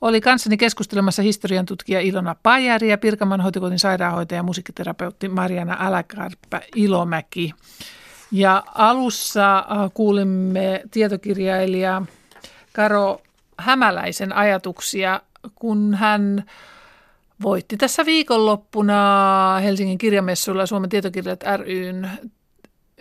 [0.00, 6.60] oli kanssani keskustelemassa historian tutkija Ilona Pajari ja Pirkanmaan hoitokotin sairaanhoitaja ja musiikkiterapeutti Mariana Äläkärppä
[6.76, 7.52] Ilomäki.
[8.32, 9.64] Ja alussa äh,
[9.94, 12.02] kuulimme tietokirjailija
[12.72, 13.20] Karo
[13.58, 15.20] Hämäläisen ajatuksia,
[15.54, 16.44] kun hän
[17.42, 22.10] voitti tässä viikonloppuna Helsingin kirjamessuilla Suomen tietokirjat ryn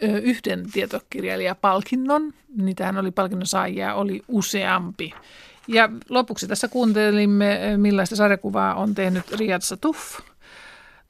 [0.02, 2.34] yhden tietokirjailijapalkinnon.
[2.58, 5.14] Niitähän oli palkinnon saajia, oli useampi.
[5.68, 10.20] Ja lopuksi tässä kuuntelimme, millaista sarjakuvaa on tehnyt Riyad Satuf,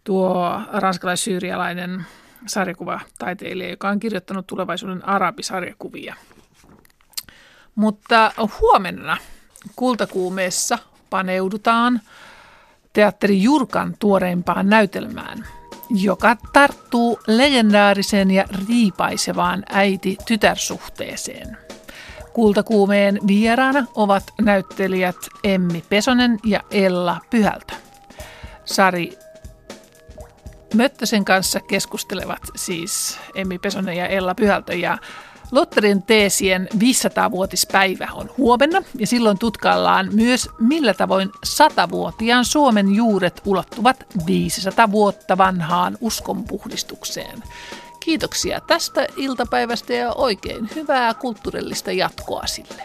[0.03, 2.05] tuo ranskalais-syyrialainen
[2.45, 6.15] sarjakuvataiteilija, joka on kirjoittanut tulevaisuuden arabisarjakuvia.
[7.75, 9.17] Mutta huomenna
[9.75, 10.77] kultakuumeessa
[11.09, 12.01] paneudutaan–
[12.97, 15.45] teatteri Jurkan tuoreimpaan näytelmään,
[15.89, 21.57] joka tarttuu legendaariseen ja riipaisevaan äiti-tytärsuhteeseen.
[22.33, 27.73] Kultakuumeen vieraana ovat näyttelijät Emmi Pesonen ja Ella Pyhältä.
[28.65, 29.17] Sari
[30.73, 34.97] Möttösen kanssa keskustelevat siis Emmi Pesonen ja Ella Pyhältä ja
[35.51, 44.05] Lotterin teesien 500-vuotispäivä on huomenna ja silloin tutkaillaan myös millä tavoin 100-vuotiaan Suomen juuret ulottuvat
[44.25, 47.43] 500 vuotta vanhaan uskonpuhdistukseen.
[47.99, 52.83] Kiitoksia tästä iltapäivästä ja oikein hyvää kulttuurillista jatkoa sille.